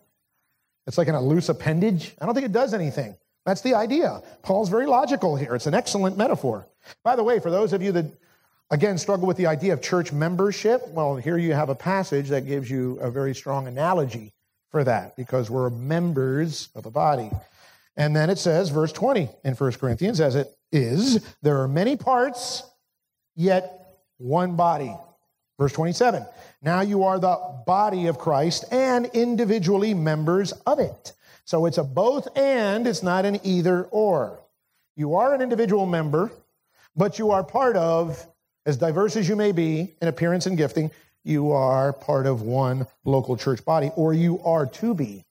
It's 0.87 0.99
like 0.99 1.09
an 1.09 1.16
loose 1.19 1.49
appendage. 1.49 2.14
I 2.21 2.27
don't 2.27 2.35
think 2.35 2.47
it 2.47 2.53
does 2.53 2.75
anything. 2.75 3.16
That's 3.45 3.61
the 3.61 3.75
idea. 3.75 4.23
Paul's 4.42 4.69
very 4.69 4.87
logical 4.87 5.37
here. 5.37 5.55
It's 5.55 5.66
an 5.66 5.75
excellent 5.75 6.16
metaphor. 6.16 6.66
By 7.05 7.16
the 7.16 7.23
way, 7.23 7.38
for 7.38 7.51
those 7.51 7.73
of 7.73 7.83
you 7.83 7.92
that, 7.92 8.07
again, 8.71 8.99
struggle 8.99 9.27
with 9.27 9.37
the 9.37 9.47
idea 9.47 9.73
of 9.73 9.83
church 9.83 10.12
membership, 10.12 10.87
well, 10.88 11.16
here 11.16 11.38
you 11.38 11.53
have 11.53 11.69
a 11.69 11.75
passage 11.75 12.29
that 12.29 12.47
gives 12.47 12.71
you 12.71 12.99
a 13.01 13.11
very 13.11 13.35
strong 13.35 13.69
analogy 13.69 14.33
for 14.71 14.85
that 14.85 15.16
because 15.16 15.49
we're 15.51 15.71
members 15.71 16.69
of 16.75 16.87
a 16.87 16.90
body. 16.90 17.31
And 17.97 18.15
then 18.15 18.29
it 18.31 18.39
says, 18.39 18.71
verse 18.71 18.93
20 18.93 19.29
in 19.45 19.55
1 19.55 19.73
Corinthians, 19.73 20.21
as 20.21 20.35
it 20.35 20.55
is, 20.71 21.25
there 21.43 21.61
are 21.63 21.69
many 21.69 21.97
parts, 21.97 22.63
yet 23.35 23.99
one 24.19 24.57
body. 24.57 24.95
Verse 25.59 25.73
27, 25.73 26.27
now 26.61 26.83
you 26.83 27.05
are 27.05 27.19
the 27.19 27.63
body 27.67 28.09
of 28.09 28.19
Christ 28.19 28.67
and 28.71 29.07
individually 29.15 29.95
members 29.95 30.53
of 30.67 30.79
it. 30.79 31.15
So 31.47 31.65
it's 31.65 31.79
a 31.79 31.85
both 31.85 32.29
and, 32.37 32.87
it's 32.87 33.03
not 33.03 33.25
an 33.25 33.41
either 33.43 33.85
or. 33.85 34.39
You 34.97 35.15
are 35.15 35.33
an 35.33 35.41
individual 35.41 35.87
member, 35.87 36.31
but 36.95 37.19
you 37.19 37.31
are 37.31 37.43
part 37.43 37.77
of, 37.77 38.27
as 38.67 38.77
diverse 38.77 39.17
as 39.17 39.29
you 39.29 39.37
may 39.37 39.53
be 39.53 39.95
in 40.03 40.09
appearance 40.09 40.45
and 40.45 40.59
gifting, 40.59 40.91
you 41.25 41.53
are 41.53 41.93
part 41.93 42.27
of 42.27 42.43
one 42.43 42.87
local 43.05 43.37
church 43.37 43.65
body, 43.65 43.91
or 43.97 44.13
you 44.13 44.41
are 44.45 44.67
to 44.67 44.95
be. 44.95 45.25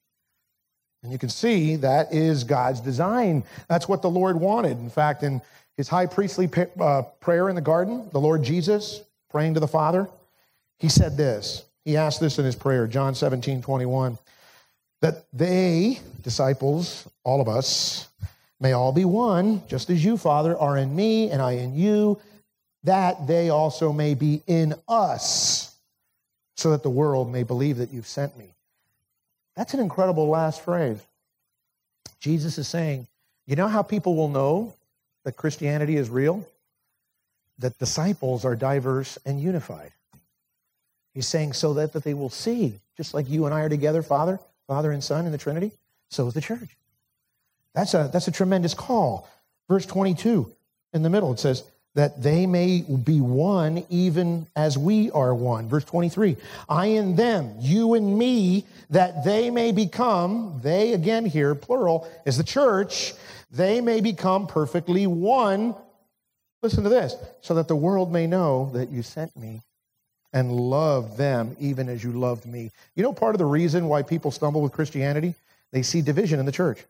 And 1.06 1.12
you 1.12 1.20
can 1.20 1.30
see 1.30 1.76
that 1.76 2.12
is 2.12 2.44
God's 2.44 2.82
design. 2.82 3.44
That's 3.70 3.88
what 3.88 4.02
the 4.02 4.10
Lord 4.10 4.40
wanted. 4.40 4.80
In 4.80 4.90
fact, 4.90 5.22
in 5.22 5.40
his 5.78 5.88
high 5.88 6.08
priestly 6.08 6.50
uh, 6.80 7.04
prayer 7.20 7.48
in 7.48 7.54
the 7.54 7.62
garden, 7.62 8.10
the 8.12 8.20
Lord 8.20 8.42
Jesus 8.42 9.02
praying 9.30 9.54
to 9.54 9.60
the 9.60 9.68
Father, 9.68 10.10
he 10.80 10.90
said 10.90 11.16
this. 11.16 11.64
He 11.84 11.96
asked 11.96 12.20
this 12.20 12.40
in 12.40 12.46
his 12.46 12.56
prayer, 12.56 12.88
John 12.88 13.14
17, 13.14 13.62
21, 13.62 14.18
that 15.02 15.26
they, 15.32 16.00
disciples, 16.24 17.08
all 17.24 17.40
of 17.40 17.48
us, 17.48 18.10
may 18.60 18.72
all 18.72 18.92
be 18.92 19.06
one, 19.06 19.62
just 19.68 19.92
as 19.92 20.04
you, 20.04 20.18
Father, 20.18 20.58
are 20.58 20.76
in 20.76 20.96
me 20.96 21.30
and 21.30 21.40
I 21.40 21.52
in 21.52 21.76
you, 21.76 22.20
that 22.84 23.28
they 23.28 23.52
also 23.52 23.94
may 23.94 24.16
be 24.16 24.42
in 24.48 24.74
us, 24.88 25.76
so 26.58 26.72
that 26.72 26.82
the 26.82 26.90
world 26.90 27.32
may 27.32 27.44
believe 27.44 27.78
that 27.78 27.94
you've 27.94 28.08
sent 28.08 28.36
me. 28.40 28.55
That's 29.56 29.74
an 29.74 29.80
incredible 29.80 30.28
last 30.28 30.62
phrase. 30.62 31.00
Jesus 32.20 32.58
is 32.58 32.68
saying, 32.68 33.08
you 33.46 33.56
know 33.56 33.68
how 33.68 33.82
people 33.84 34.16
will 34.16 34.30
know 34.30 34.74
that 35.24 35.38
Christianity 35.38 35.98
is 35.98 36.10
real? 36.10 36.48
That 37.60 37.78
disciples 37.78 38.44
are 38.44 38.56
diverse 38.56 39.18
and 39.26 39.40
unified. 39.40 39.92
He's 41.14 41.28
saying 41.28 41.54
so 41.54 41.74
that, 41.76 41.94
that 41.94 42.04
they 42.04 42.14
will 42.14 42.30
see, 42.30 42.80
just 42.98 43.14
like 43.14 43.30
you 43.30 43.46
and 43.46 43.54
I 43.54 43.62
are 43.62 43.70
together, 43.70 44.02
Father, 44.02 44.40
Father 44.68 44.92
and 44.92 45.04
Son 45.04 45.26
in 45.26 45.32
the 45.32 45.38
Trinity, 45.38 45.72
so 46.10 46.28
is 46.28 46.34
the 46.34 46.42
church. 46.42 46.76
That's 47.74 47.94
a, 47.94 48.10
that's 48.12 48.28
a 48.28 48.32
tremendous 48.32 48.74
call. 48.74 49.30
Verse 49.70 49.86
22 49.86 50.52
in 50.94 51.04
the 51.04 51.10
middle, 51.10 51.32
it 51.32 51.40
says, 51.40 51.64
that 51.96 52.22
they 52.22 52.46
may 52.46 52.82
be 52.82 53.22
one 53.22 53.86
even 53.90 54.46
as 54.56 54.78
we 54.78 55.10
are 55.12 55.34
one. 55.34 55.68
Verse 55.68 55.86
23 55.86 56.38
I 56.70 56.86
and 56.88 57.18
them, 57.18 57.56
you 57.60 57.96
and 57.96 58.18
me, 58.18 58.66
that 58.90 59.24
they 59.24 59.50
may 59.50 59.72
become, 59.72 60.60
they 60.62 60.94
again 60.94 61.26
here, 61.26 61.56
plural, 61.56 62.08
is 62.26 62.38
the 62.38 62.44
church, 62.44 63.14
they 63.50 63.82
may 63.82 64.02
become 64.02 64.46
perfectly 64.46 65.08
one. 65.08 65.74
Listen 66.62 66.84
to 66.84 66.90
this, 66.90 67.16
so 67.42 67.54
that 67.56 67.68
the 67.68 67.76
world 67.76 68.12
may 68.12 68.28
know 68.28 68.70
that 68.74 68.90
you 68.90 69.02
sent 69.02 69.36
me 69.38 69.62
and 70.34 70.52
love 70.52 71.16
them 71.16 71.56
even 71.60 71.88
as 71.88 72.04
you 72.04 72.12
loved 72.12 72.46
me. 72.46 72.72
You 72.96 73.04
know, 73.04 73.14
part 73.14 73.36
of 73.36 73.40
the 73.40 73.46
reason 73.46 73.88
why 73.88 74.02
people 74.02 74.32
stumble 74.32 74.62
with 74.62 74.74
Christianity? 74.74 75.34
They 75.72 75.82
see 75.82 76.02
division 76.02 76.40
in 76.40 76.46
the 76.46 76.52
church. 76.52 76.84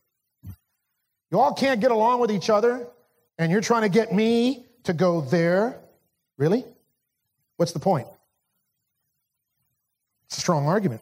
You 1.31 1.39
all 1.39 1.53
can't 1.53 1.79
get 1.79 1.91
along 1.91 2.21
with 2.21 2.31
each 2.31 2.49
other, 2.49 2.87
and 3.37 3.51
you're 3.51 3.61
trying 3.61 3.83
to 3.83 3.89
get 3.89 4.13
me 4.13 4.64
to 4.85 4.93
go 4.93 5.21
there. 5.21 5.77
Really? 6.37 6.63
What's 7.57 7.71
the 7.71 7.79
point? 7.79 8.07
It's 10.27 10.37
a 10.37 10.41
strong 10.41 10.67
argument. 10.67 11.01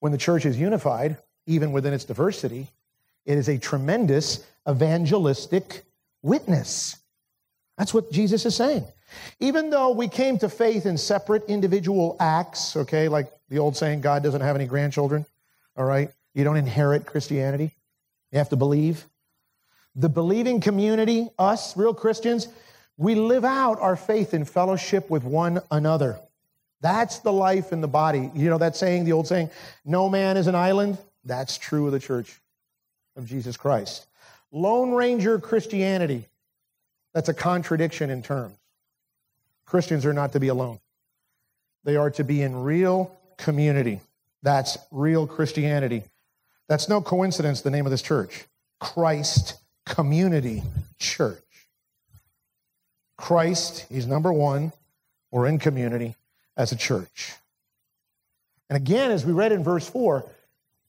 When 0.00 0.12
the 0.12 0.18
church 0.18 0.44
is 0.44 0.58
unified, 0.58 1.16
even 1.46 1.72
within 1.72 1.92
its 1.92 2.04
diversity, 2.04 2.68
it 3.24 3.38
is 3.38 3.48
a 3.48 3.58
tremendous 3.58 4.44
evangelistic 4.68 5.84
witness. 6.22 6.96
That's 7.78 7.94
what 7.94 8.12
Jesus 8.12 8.44
is 8.46 8.54
saying. 8.54 8.84
Even 9.40 9.70
though 9.70 9.90
we 9.90 10.08
came 10.08 10.38
to 10.38 10.48
faith 10.48 10.86
in 10.86 10.96
separate 10.96 11.44
individual 11.48 12.16
acts, 12.20 12.76
okay, 12.76 13.08
like 13.08 13.30
the 13.48 13.58
old 13.58 13.76
saying, 13.76 14.00
God 14.00 14.22
doesn't 14.22 14.40
have 14.40 14.56
any 14.56 14.66
grandchildren, 14.66 15.26
all 15.76 15.84
right? 15.84 16.10
You 16.34 16.44
don't 16.44 16.56
inherit 16.56 17.06
Christianity. 17.06 17.74
You 18.30 18.38
have 18.38 18.48
to 18.50 18.56
believe 18.56 19.04
the 19.94 20.08
believing 20.08 20.60
community, 20.60 21.28
us, 21.38 21.76
real 21.76 21.94
Christians, 21.94 22.48
we 22.96 23.14
live 23.14 23.44
out 23.44 23.80
our 23.80 23.96
faith 23.96 24.34
in 24.34 24.44
fellowship 24.44 25.10
with 25.10 25.24
one 25.24 25.60
another. 25.70 26.18
That's 26.80 27.20
the 27.20 27.32
life 27.32 27.72
in 27.72 27.80
the 27.80 27.88
body. 27.88 28.30
You 28.34 28.50
know 28.50 28.58
that 28.58 28.76
saying, 28.76 29.04
the 29.04 29.12
old 29.12 29.26
saying, 29.26 29.50
no 29.84 30.08
man 30.08 30.36
is 30.36 30.46
an 30.46 30.54
island? 30.54 30.98
That's 31.24 31.58
true 31.58 31.86
of 31.86 31.92
the 31.92 32.00
church 32.00 32.40
of 33.16 33.26
Jesus 33.26 33.56
Christ. 33.56 34.06
Lone 34.50 34.92
Ranger 34.92 35.38
Christianity, 35.38 36.26
that's 37.14 37.28
a 37.28 37.34
contradiction 37.34 38.10
in 38.10 38.22
terms. 38.22 38.54
Christians 39.64 40.04
are 40.04 40.12
not 40.12 40.32
to 40.32 40.40
be 40.40 40.48
alone, 40.48 40.80
they 41.84 41.96
are 41.96 42.10
to 42.10 42.24
be 42.24 42.42
in 42.42 42.62
real 42.62 43.16
community. 43.38 44.00
That's 44.42 44.76
real 44.90 45.26
Christianity. 45.26 46.02
That's 46.68 46.88
no 46.88 47.00
coincidence, 47.00 47.60
the 47.60 47.70
name 47.70 47.86
of 47.86 47.90
this 47.90 48.02
church 48.02 48.46
Christ 48.80 49.61
community 49.84 50.62
church. 50.98 51.38
Christ, 53.16 53.86
he's 53.88 54.06
number 54.06 54.32
one. 54.32 54.72
We're 55.30 55.46
in 55.46 55.58
community 55.58 56.16
as 56.56 56.72
a 56.72 56.76
church. 56.76 57.32
And 58.68 58.76
again, 58.76 59.10
as 59.10 59.24
we 59.24 59.32
read 59.32 59.52
in 59.52 59.62
verse 59.62 59.88
4, 59.88 60.24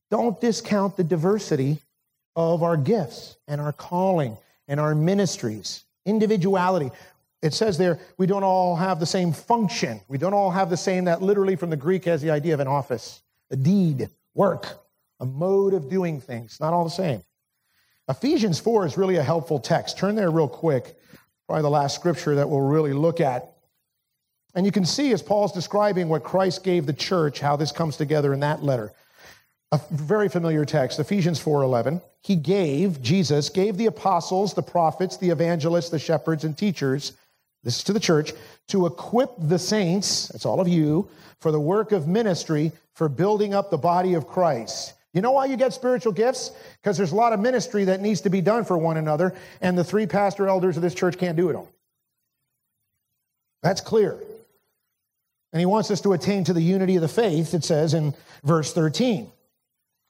don't 0.10 0.39
discount 0.39 0.95
the 0.97 1.03
diversity 1.03 1.77
of 2.36 2.63
our 2.63 2.77
gifts 2.77 3.36
and 3.47 3.60
our 3.60 3.73
calling 3.73 4.38
and 4.67 4.79
our 4.79 4.95
ministries, 4.95 5.84
individuality. 6.06 6.91
It 7.41 7.53
says 7.53 7.77
there, 7.77 7.99
we 8.17 8.25
don't 8.25 8.43
all 8.43 8.75
have 8.75 8.99
the 8.99 9.06
same 9.06 9.34
function. 9.34 9.99
We 10.08 10.17
don't 10.17 10.34
all 10.34 10.49
have 10.49 10.69
the 10.69 10.77
same, 10.77 11.06
that 11.06 11.21
literally 11.21 11.56
from 11.56 11.69
the 11.69 11.77
Greek 11.77 12.06
has 12.06 12.21
the 12.21 12.32
idea 12.32 12.53
of 12.53 12.62
an 12.62 12.67
office, 12.67 13.21
a 13.51 13.56
deed, 13.56 14.10
work, 14.34 14.67
a 15.19 15.25
mode 15.25 15.73
of 15.73 15.89
doing 15.89 16.21
things. 16.21 16.60
Not 16.60 16.73
all 16.73 16.84
the 16.84 16.89
same. 16.89 17.21
Ephesians 18.09 18.59
4 18.59 18.85
is 18.85 18.97
really 18.97 19.15
a 19.15 19.23
helpful 19.23 19.59
text. 19.59 19.97
Turn 19.97 20.15
there 20.15 20.29
real 20.31 20.47
quick. 20.47 20.97
Probably 21.47 21.61
the 21.61 21.69
last 21.69 21.95
scripture 21.95 22.35
that 22.35 22.49
we'll 22.49 22.61
really 22.61 22.93
look 22.93 23.21
at. 23.21 23.53
And 24.55 24.65
you 24.65 24.71
can 24.71 24.85
see 24.85 25.11
as 25.13 25.21
Paul's 25.21 25.51
describing 25.51 26.09
what 26.09 26.23
Christ 26.23 26.63
gave 26.63 26.85
the 26.85 26.93
church, 26.93 27.39
how 27.39 27.55
this 27.55 27.71
comes 27.71 27.97
together 27.97 28.33
in 28.33 28.41
that 28.41 28.63
letter. 28.63 28.91
a 29.73 29.81
very 29.89 30.29
familiar 30.29 30.65
text, 30.65 30.99
Ephesians 30.99 31.39
4:11. 31.39 31.99
He 32.21 32.35
gave, 32.35 33.01
Jesus 33.01 33.49
gave 33.49 33.75
the 33.75 33.87
apostles, 33.87 34.53
the 34.53 34.61
prophets, 34.61 35.17
the 35.17 35.31
evangelists, 35.31 35.89
the 35.89 35.97
shepherds 35.97 36.43
and 36.43 36.55
teachers, 36.55 37.13
this 37.63 37.77
is 37.77 37.83
to 37.85 37.93
the 37.93 37.99
church, 37.99 38.33
to 38.67 38.85
equip 38.85 39.31
the 39.37 39.57
saints, 39.57 40.27
that's 40.27 40.45
all 40.45 40.59
of 40.59 40.67
you, 40.67 41.09
for 41.39 41.51
the 41.51 41.59
work 41.59 41.91
of 41.91 42.07
ministry, 42.07 42.71
for 42.93 43.09
building 43.09 43.53
up 43.53 43.71
the 43.71 43.77
body 43.77 44.13
of 44.13 44.27
Christ. 44.27 44.93
You 45.13 45.21
know 45.21 45.32
why 45.32 45.45
you 45.45 45.58
get 45.58 45.73
spiritual 45.73 46.12
gifts? 46.12 46.52
Because 46.82 46.97
there's 46.97 47.12
a 47.12 47.15
lot 47.15 47.34
of 47.34 47.39
ministry 47.39 47.86
that 47.86 48.02
needs 48.02 48.21
to 48.21 48.30
be 48.30 48.41
done 48.41 48.65
for 48.65 48.78
one 48.78 48.97
another, 48.97 49.36
and 49.62 49.78
the 49.78 49.84
three 49.84 50.08
pastor 50.08 50.47
elders 50.47 50.76
of 50.76 50.82
this 50.82 50.95
church 50.95 51.17
can't 51.17 51.38
do 51.38 51.49
it 51.49 51.56
all. 51.56 51.69
That's 53.62 53.80
clear. 53.80 54.17
And 55.52 55.60
he 55.60 55.67
wants 55.67 55.91
us 55.91 56.02
to 56.02 56.13
attain 56.13 56.43
to 56.45 56.54
the 56.54 56.62
unity 56.62 56.95
of 56.95 57.04
the 57.04 57.08
faith, 57.08 57.54
it 57.54 57.63
says 57.63 57.93
in 57.93 58.15
verse 58.43 58.73
13 58.73 59.32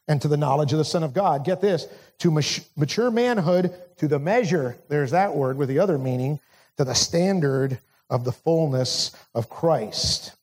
and 0.07 0.21
to 0.21 0.27
the 0.27 0.37
knowledge 0.37 0.71
of 0.71 0.77
the 0.77 0.85
Son 0.85 1.03
of 1.03 1.13
God. 1.13 1.45
Get 1.45 1.61
this 1.61 1.87
to 2.19 2.31
mature 2.75 3.11
manhood, 3.11 3.73
to 3.97 4.07
the 4.07 4.19
measure, 4.19 4.77
there's 4.89 5.11
that 5.11 5.35
word 5.35 5.57
with 5.57 5.69
the 5.69 5.79
other 5.79 5.97
meaning, 5.97 6.39
to 6.77 6.83
the 6.83 6.93
standard 6.93 7.79
of 8.09 8.23
the 8.23 8.31
fullness 8.31 9.11
of 9.33 9.49
Christ. 9.49 10.33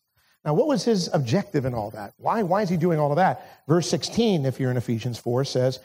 Now, 0.45 0.55
what 0.55 0.69
was 0.69 0.85
his 0.85 1.11
objective 1.13 1.67
in 1.67 1.75
all 1.75 1.91
that? 1.91 2.15
Why, 2.17 2.43
why 2.43 2.63
is 2.63 2.69
he 2.69 2.77
doing 2.77 2.99
all 2.99 3.13
of 3.13 3.17
that? 3.17 3.63
Verse 3.69 3.89
16, 3.91 4.47
if 4.47 4.59
you're 4.59 4.71
in 4.71 4.77
Ephesians 4.77 5.19
4, 5.19 5.45
says, 5.45 5.81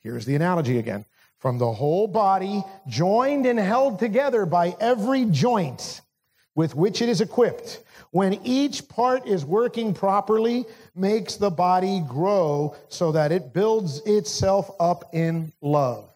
here's 0.00 0.24
the 0.24 0.34
analogy 0.34 0.78
again. 0.78 1.04
From 1.38 1.58
the 1.58 1.72
whole 1.72 2.06
body, 2.06 2.62
joined 2.88 3.46
and 3.46 3.58
held 3.58 3.98
together 3.98 4.46
by 4.46 4.76
every 4.80 5.24
joint 5.26 6.00
with 6.54 6.74
which 6.74 7.00
it 7.00 7.08
is 7.08 7.20
equipped, 7.20 7.82
when 8.10 8.34
each 8.44 8.88
part 8.88 9.26
is 9.26 9.44
working 9.44 9.94
properly, 9.94 10.66
makes 10.96 11.36
the 11.36 11.50
body 11.50 12.02
grow 12.08 12.74
so 12.88 13.12
that 13.12 13.30
it 13.30 13.54
builds 13.54 14.00
itself 14.04 14.70
up 14.80 15.14
in 15.14 15.52
love. 15.62 16.12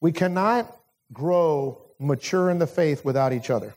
We 0.00 0.12
cannot 0.12 0.70
grow 1.12 1.80
mature 1.98 2.50
in 2.50 2.58
the 2.58 2.66
faith 2.66 3.04
without 3.04 3.32
each 3.32 3.50
other. 3.50 3.74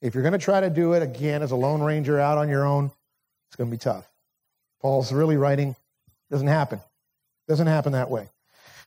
If 0.00 0.14
you're 0.14 0.22
going 0.22 0.32
to 0.32 0.38
try 0.38 0.60
to 0.60 0.70
do 0.70 0.92
it 0.92 1.02
again 1.02 1.42
as 1.42 1.50
a 1.50 1.56
lone 1.56 1.82
ranger 1.82 2.20
out 2.20 2.38
on 2.38 2.48
your 2.48 2.64
own, 2.64 2.90
it's 3.48 3.56
going 3.56 3.68
to 3.68 3.74
be 3.74 3.78
tough. 3.78 4.08
Paul's 4.80 5.12
really 5.12 5.36
writing, 5.36 5.74
doesn't 6.30 6.46
happen. 6.46 6.80
Doesn't 7.48 7.66
happen 7.66 7.92
that 7.92 8.10
way. 8.10 8.28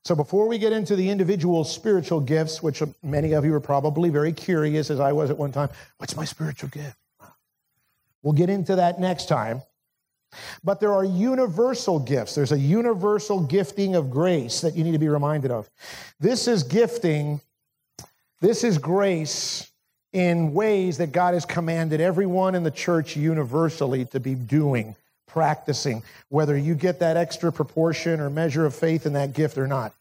So 0.03 0.15
before 0.15 0.47
we 0.47 0.57
get 0.57 0.71
into 0.71 0.95
the 0.95 1.09
individual 1.09 1.63
spiritual 1.63 2.21
gifts, 2.21 2.63
which 2.63 2.81
many 3.03 3.33
of 3.33 3.45
you 3.45 3.53
are 3.53 3.59
probably 3.59 4.09
very 4.09 4.31
curious, 4.31 4.89
as 4.89 4.99
I 4.99 5.11
was 5.11 5.29
at 5.29 5.37
one 5.37 5.51
time, 5.51 5.69
what's 5.97 6.15
my 6.15 6.25
spiritual 6.25 6.69
gift? 6.69 6.97
We'll 8.23 8.33
get 8.33 8.49
into 8.49 8.75
that 8.77 8.99
next 8.99 9.27
time. 9.27 9.61
But 10.63 10.79
there 10.79 10.93
are 10.93 11.03
universal 11.03 11.99
gifts. 11.99 12.35
There's 12.35 12.51
a 12.51 12.57
universal 12.57 13.41
gifting 13.41 13.95
of 13.95 14.09
grace 14.09 14.61
that 14.61 14.75
you 14.75 14.83
need 14.83 14.93
to 14.93 14.99
be 14.99 15.09
reminded 15.09 15.51
of. 15.51 15.69
This 16.19 16.47
is 16.47 16.63
gifting, 16.63 17.41
this 18.39 18.63
is 18.63 18.77
grace 18.77 19.70
in 20.13 20.53
ways 20.53 20.97
that 20.97 21.11
God 21.11 21.33
has 21.33 21.45
commanded 21.45 22.01
everyone 22.01 22.55
in 22.55 22.63
the 22.63 22.71
church 22.71 23.15
universally 23.15 24.05
to 24.05 24.19
be 24.19 24.35
doing, 24.35 24.95
practicing, 25.27 26.03
whether 26.29 26.57
you 26.57 26.75
get 26.75 26.99
that 26.99 27.17
extra 27.17 27.51
proportion 27.51 28.19
or 28.19 28.29
measure 28.29 28.65
of 28.65 28.75
faith 28.75 29.05
in 29.05 29.13
that 29.13 29.33
gift 29.33 29.57
or 29.57 29.67
not. 29.67 29.93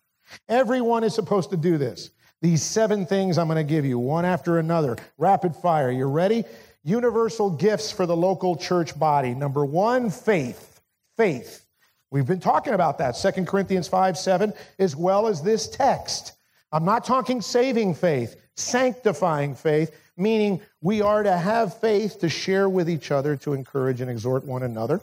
Everyone 0.48 1.04
is 1.04 1.14
supposed 1.14 1.50
to 1.50 1.56
do 1.56 1.78
this. 1.78 2.10
These 2.42 2.62
seven 2.62 3.06
things 3.06 3.38
I'm 3.38 3.48
going 3.48 3.56
to 3.56 3.70
give 3.70 3.84
you, 3.84 3.98
one 3.98 4.24
after 4.24 4.58
another, 4.58 4.96
rapid 5.18 5.54
fire. 5.54 5.90
You 5.90 6.06
ready? 6.06 6.44
universal 6.84 7.50
gifts 7.50 7.92
for 7.92 8.06
the 8.06 8.16
local 8.16 8.56
church 8.56 8.98
body. 8.98 9.34
Number 9.34 9.64
one, 9.64 10.10
faith. 10.10 10.80
Faith. 11.16 11.66
We've 12.10 12.26
been 12.26 12.40
talking 12.40 12.74
about 12.74 12.98
that, 12.98 13.12
2 13.12 13.44
Corinthians 13.44 13.86
5 13.86 14.18
7, 14.18 14.52
as 14.78 14.96
well 14.96 15.28
as 15.28 15.42
this 15.42 15.68
text. 15.68 16.32
I'm 16.72 16.84
not 16.84 17.04
talking 17.04 17.40
saving 17.40 17.94
faith, 17.94 18.36
sanctifying 18.54 19.54
faith, 19.54 19.96
meaning 20.16 20.60
we 20.80 21.02
are 21.02 21.22
to 21.22 21.36
have 21.36 21.80
faith 21.80 22.20
to 22.20 22.28
share 22.28 22.68
with 22.68 22.88
each 22.88 23.10
other, 23.10 23.36
to 23.38 23.54
encourage 23.54 24.00
and 24.00 24.10
exhort 24.10 24.44
one 24.44 24.62
another. 24.62 25.00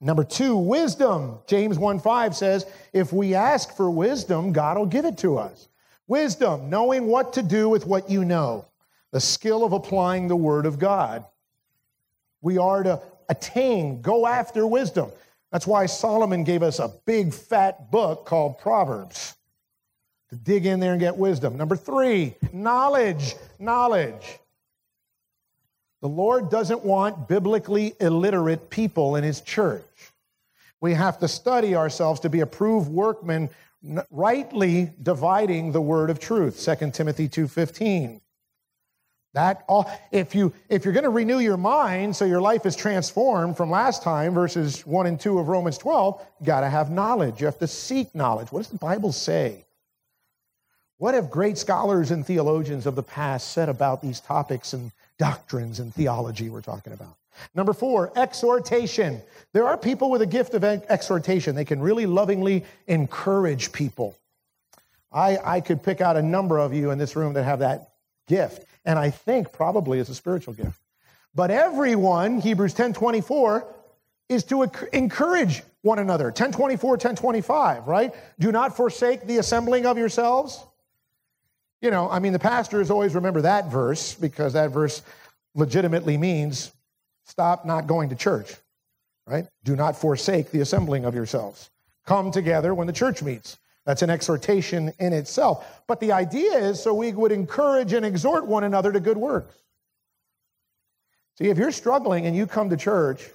Number 0.00 0.24
two, 0.24 0.56
wisdom. 0.56 1.38
James 1.46 1.78
1 1.78 2.00
5 2.00 2.34
says, 2.34 2.66
if 2.92 3.12
we 3.12 3.34
ask 3.34 3.76
for 3.76 3.90
wisdom, 3.90 4.52
God 4.52 4.78
will 4.78 4.86
give 4.86 5.04
it 5.04 5.18
to 5.18 5.38
us. 5.38 5.68
Wisdom, 6.08 6.68
knowing 6.70 7.06
what 7.06 7.34
to 7.34 7.42
do 7.42 7.68
with 7.68 7.86
what 7.86 8.10
you 8.10 8.24
know 8.24 8.64
the 9.12 9.20
skill 9.20 9.64
of 9.64 9.72
applying 9.72 10.28
the 10.28 10.36
Word 10.36 10.66
of 10.66 10.78
God. 10.78 11.24
We 12.42 12.58
are 12.58 12.82
to 12.84 13.02
attain, 13.28 14.00
go 14.00 14.26
after 14.26 14.66
wisdom. 14.66 15.10
That's 15.50 15.66
why 15.66 15.86
Solomon 15.86 16.44
gave 16.44 16.62
us 16.62 16.78
a 16.78 16.92
big 17.06 17.34
fat 17.34 17.90
book 17.90 18.24
called 18.24 18.58
Proverbs 18.58 19.34
to 20.30 20.36
dig 20.36 20.64
in 20.64 20.80
there 20.80 20.92
and 20.92 21.00
get 21.00 21.16
wisdom. 21.16 21.56
Number 21.56 21.76
three, 21.76 22.34
knowledge. 22.52 23.34
Knowledge. 23.58 24.38
The 26.00 26.08
Lord 26.08 26.50
doesn't 26.50 26.84
want 26.84 27.28
biblically 27.28 27.94
illiterate 28.00 28.70
people 28.70 29.16
in 29.16 29.24
His 29.24 29.40
church. 29.40 29.84
We 30.80 30.94
have 30.94 31.18
to 31.18 31.28
study 31.28 31.74
ourselves 31.76 32.20
to 32.20 32.30
be 32.30 32.40
approved 32.40 32.88
workmen, 32.88 33.50
rightly 34.10 34.92
dividing 35.02 35.72
the 35.72 35.80
word 35.80 36.08
of 36.08 36.18
truth. 36.18 36.64
2 36.64 36.90
Timothy 36.92 37.28
2.15. 37.28 38.20
That 39.32 39.64
all, 39.68 39.90
if 40.10 40.34
you 40.34 40.52
if 40.68 40.84
you're 40.84 40.94
going 40.94 41.04
to 41.04 41.10
renew 41.10 41.38
your 41.38 41.56
mind 41.56 42.16
so 42.16 42.24
your 42.24 42.40
life 42.40 42.66
is 42.66 42.74
transformed 42.74 43.56
from 43.56 43.70
last 43.70 44.02
time, 44.02 44.34
verses 44.34 44.84
one 44.84 45.06
and 45.06 45.20
two 45.20 45.38
of 45.38 45.46
Romans 45.46 45.78
12, 45.78 46.26
you 46.40 46.46
got 46.46 46.62
to 46.62 46.68
have 46.68 46.90
knowledge. 46.90 47.40
You 47.40 47.46
have 47.46 47.58
to 47.58 47.68
seek 47.68 48.12
knowledge. 48.12 48.50
What 48.50 48.60
does 48.60 48.70
the 48.70 48.78
Bible 48.78 49.12
say? 49.12 49.66
What 51.00 51.14
have 51.14 51.30
great 51.30 51.56
scholars 51.56 52.10
and 52.10 52.26
theologians 52.26 52.84
of 52.84 52.94
the 52.94 53.02
past 53.02 53.52
said 53.52 53.70
about 53.70 54.02
these 54.02 54.20
topics 54.20 54.74
and 54.74 54.92
doctrines 55.16 55.80
and 55.80 55.94
theology 55.94 56.50
we're 56.50 56.60
talking 56.60 56.92
about? 56.92 57.16
Number 57.54 57.72
four, 57.72 58.12
exhortation. 58.16 59.22
There 59.54 59.66
are 59.66 59.78
people 59.78 60.10
with 60.10 60.20
a 60.20 60.26
gift 60.26 60.52
of 60.52 60.62
exhortation. 60.62 61.54
They 61.54 61.64
can 61.64 61.80
really 61.80 62.04
lovingly 62.04 62.66
encourage 62.86 63.72
people. 63.72 64.14
I, 65.10 65.38
I 65.42 65.60
could 65.62 65.82
pick 65.82 66.02
out 66.02 66.18
a 66.18 66.22
number 66.22 66.58
of 66.58 66.74
you 66.74 66.90
in 66.90 66.98
this 66.98 67.16
room 67.16 67.32
that 67.32 67.44
have 67.44 67.60
that 67.60 67.92
gift 68.28 68.66
and 68.84 68.98
I 68.98 69.08
think 69.08 69.54
probably 69.54 70.00
it's 70.00 70.10
a 70.10 70.14
spiritual 70.14 70.52
gift. 70.52 70.78
But 71.34 71.50
everyone, 71.50 72.42
Hebrews 72.42 72.74
10:24, 72.74 73.64
is 74.28 74.44
to 74.44 74.70
encourage 74.92 75.62
one 75.80 75.98
another. 75.98 76.26
1024, 76.26 76.90
1025, 76.90 77.88
right? 77.88 78.14
Do 78.38 78.52
not 78.52 78.76
forsake 78.76 79.26
the 79.26 79.38
assembling 79.38 79.86
of 79.86 79.96
yourselves. 79.96 80.62
You 81.80 81.90
know, 81.90 82.10
I 82.10 82.18
mean, 82.18 82.32
the 82.32 82.38
pastors 82.38 82.90
always 82.90 83.14
remember 83.14 83.42
that 83.42 83.70
verse 83.70 84.14
because 84.14 84.52
that 84.52 84.70
verse 84.70 85.02
legitimately 85.54 86.16
means 86.18 86.72
stop 87.24 87.64
not 87.64 87.86
going 87.86 88.10
to 88.10 88.14
church, 88.14 88.54
right? 89.26 89.46
Do 89.64 89.76
not 89.76 89.96
forsake 89.96 90.50
the 90.50 90.60
assembling 90.60 91.04
of 91.04 91.14
yourselves. 91.14 91.70
Come 92.06 92.30
together 92.30 92.74
when 92.74 92.86
the 92.86 92.92
church 92.92 93.22
meets. 93.22 93.58
That's 93.86 94.02
an 94.02 94.10
exhortation 94.10 94.92
in 94.98 95.12
itself. 95.12 95.82
But 95.86 96.00
the 96.00 96.12
idea 96.12 96.58
is 96.58 96.82
so 96.82 96.92
we 96.92 97.12
would 97.12 97.32
encourage 97.32 97.92
and 97.94 98.04
exhort 98.04 98.46
one 98.46 98.64
another 98.64 98.92
to 98.92 99.00
good 99.00 99.16
works. 99.16 99.54
See, 101.38 101.48
if 101.48 101.56
you're 101.56 101.72
struggling 101.72 102.26
and 102.26 102.36
you 102.36 102.46
come 102.46 102.68
to 102.68 102.76
church 102.76 103.30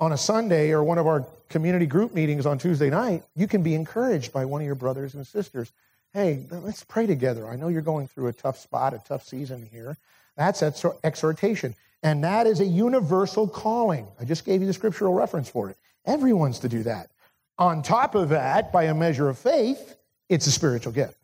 on 0.00 0.12
a 0.12 0.16
Sunday 0.16 0.70
or 0.70 0.82
one 0.82 0.96
of 0.96 1.06
our 1.06 1.26
community 1.50 1.86
group 1.86 2.14
meetings 2.14 2.46
on 2.46 2.56
Tuesday 2.56 2.88
night, 2.88 3.22
you 3.36 3.46
can 3.46 3.62
be 3.62 3.74
encouraged 3.74 4.32
by 4.32 4.46
one 4.46 4.62
of 4.62 4.66
your 4.66 4.74
brothers 4.74 5.14
and 5.14 5.26
sisters. 5.26 5.70
Hey, 6.14 6.46
let's 6.50 6.84
pray 6.84 7.06
together. 7.06 7.46
I 7.48 7.56
know 7.56 7.66
you're 7.68 7.82
going 7.82 8.06
through 8.06 8.28
a 8.28 8.32
tough 8.32 8.58
spot, 8.58 8.94
a 8.94 9.02
tough 9.04 9.26
season 9.26 9.68
here. 9.72 9.96
That's 10.36 10.62
exhortation. 11.02 11.74
And 12.04 12.22
that 12.22 12.46
is 12.46 12.60
a 12.60 12.64
universal 12.64 13.48
calling. 13.48 14.06
I 14.20 14.24
just 14.24 14.44
gave 14.44 14.60
you 14.60 14.66
the 14.68 14.72
scriptural 14.72 15.12
reference 15.12 15.48
for 15.48 15.70
it. 15.70 15.76
Everyone's 16.06 16.60
to 16.60 16.68
do 16.68 16.84
that. 16.84 17.10
On 17.58 17.82
top 17.82 18.14
of 18.14 18.28
that, 18.28 18.72
by 18.72 18.84
a 18.84 18.94
measure 18.94 19.28
of 19.28 19.38
faith, 19.38 19.96
it's 20.28 20.46
a 20.46 20.52
spiritual 20.52 20.92
gift. 20.92 21.16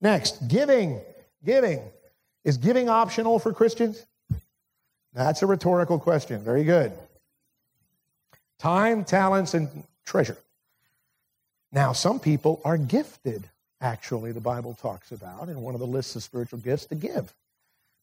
Next, 0.00 0.48
giving. 0.48 1.00
Giving. 1.44 1.82
Is 2.44 2.56
giving 2.56 2.88
optional 2.88 3.38
for 3.38 3.52
Christians? 3.52 4.06
That's 5.12 5.42
a 5.42 5.46
rhetorical 5.46 5.98
question. 5.98 6.42
Very 6.42 6.64
good. 6.64 6.92
Time, 8.58 9.04
talents, 9.04 9.54
and 9.54 9.68
treasure. 10.06 10.38
Now, 11.72 11.92
some 11.92 12.20
people 12.20 12.60
are 12.64 12.78
gifted, 12.78 13.48
actually, 13.80 14.32
the 14.32 14.40
Bible 14.40 14.74
talks 14.74 15.12
about 15.12 15.48
in 15.48 15.60
one 15.60 15.74
of 15.74 15.80
the 15.80 15.86
lists 15.86 16.16
of 16.16 16.22
spiritual 16.22 16.58
gifts 16.58 16.86
to 16.86 16.94
give. 16.94 17.32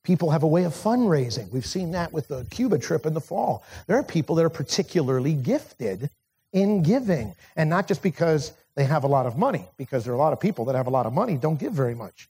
People 0.03 0.29
have 0.29 0.43
a 0.43 0.47
way 0.47 0.63
of 0.63 0.73
fundraising. 0.73 1.51
We've 1.51 1.65
seen 1.65 1.91
that 1.91 2.13
with 2.13 2.27
the 2.27 2.45
Cuba 2.51 2.77
trip 2.77 3.05
in 3.05 3.13
the 3.13 3.21
fall. 3.21 3.63
There 3.87 3.97
are 3.97 4.03
people 4.03 4.35
that 4.35 4.45
are 4.45 4.49
particularly 4.49 5.33
gifted 5.33 6.09
in 6.53 6.83
giving. 6.83 7.35
And 7.55 7.69
not 7.69 7.87
just 7.87 8.03
because 8.03 8.53
they 8.75 8.85
have 8.85 9.03
a 9.03 9.07
lot 9.07 9.25
of 9.25 9.37
money, 9.37 9.65
because 9.77 10.03
there 10.03 10.13
are 10.13 10.15
a 10.15 10.19
lot 10.19 10.33
of 10.33 10.39
people 10.39 10.65
that 10.65 10.75
have 10.75 10.87
a 10.87 10.91
lot 10.91 11.05
of 11.05 11.13
money 11.13 11.37
don't 11.37 11.59
give 11.59 11.73
very 11.73 11.95
much 11.95 12.29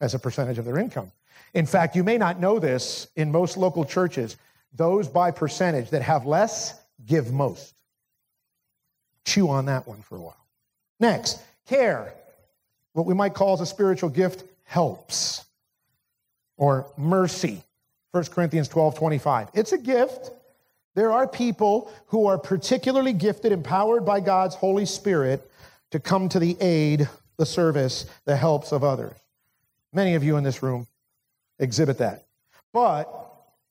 as 0.00 0.14
a 0.14 0.18
percentage 0.18 0.58
of 0.58 0.64
their 0.64 0.78
income. 0.78 1.12
In 1.54 1.66
fact, 1.66 1.94
you 1.94 2.02
may 2.02 2.18
not 2.18 2.40
know 2.40 2.58
this 2.58 3.06
in 3.14 3.30
most 3.30 3.56
local 3.56 3.84
churches, 3.84 4.36
those 4.74 5.06
by 5.06 5.30
percentage 5.30 5.90
that 5.90 6.02
have 6.02 6.26
less 6.26 6.80
give 7.06 7.32
most. 7.32 7.74
Chew 9.24 9.48
on 9.48 9.66
that 9.66 9.86
one 9.86 10.02
for 10.02 10.16
a 10.16 10.20
while. 10.20 10.46
Next, 10.98 11.40
care. 11.66 12.14
What 12.92 13.06
we 13.06 13.14
might 13.14 13.34
call 13.34 13.54
as 13.54 13.60
a 13.60 13.66
spiritual 13.66 14.10
gift 14.10 14.44
helps 14.64 15.44
or 16.56 16.86
mercy. 16.96 17.62
1 18.12 18.24
Corinthians 18.24 18.68
12 18.68 18.96
25. 18.96 19.48
It's 19.54 19.72
a 19.72 19.78
gift. 19.78 20.30
There 20.94 21.10
are 21.10 21.26
people 21.26 21.90
who 22.06 22.26
are 22.26 22.36
particularly 22.36 23.14
gifted, 23.14 23.50
empowered 23.50 24.04
by 24.04 24.20
God's 24.20 24.54
Holy 24.54 24.84
Spirit 24.84 25.50
to 25.90 25.98
come 25.98 26.28
to 26.28 26.38
the 26.38 26.56
aid, 26.60 27.08
the 27.38 27.46
service, 27.46 28.04
the 28.26 28.36
helps 28.36 28.72
of 28.72 28.84
others. 28.84 29.16
Many 29.92 30.14
of 30.14 30.22
you 30.22 30.36
in 30.36 30.44
this 30.44 30.62
room 30.62 30.86
exhibit 31.58 31.98
that. 31.98 32.24
But 32.72 33.08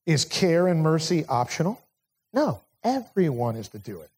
is 0.05 0.25
care 0.25 0.67
and 0.67 0.81
mercy 0.81 1.25
optional? 1.27 1.79
No, 2.33 2.61
everyone 2.83 3.55
is 3.55 3.69
to 3.69 3.79
do 3.79 4.01
it. 4.01 4.09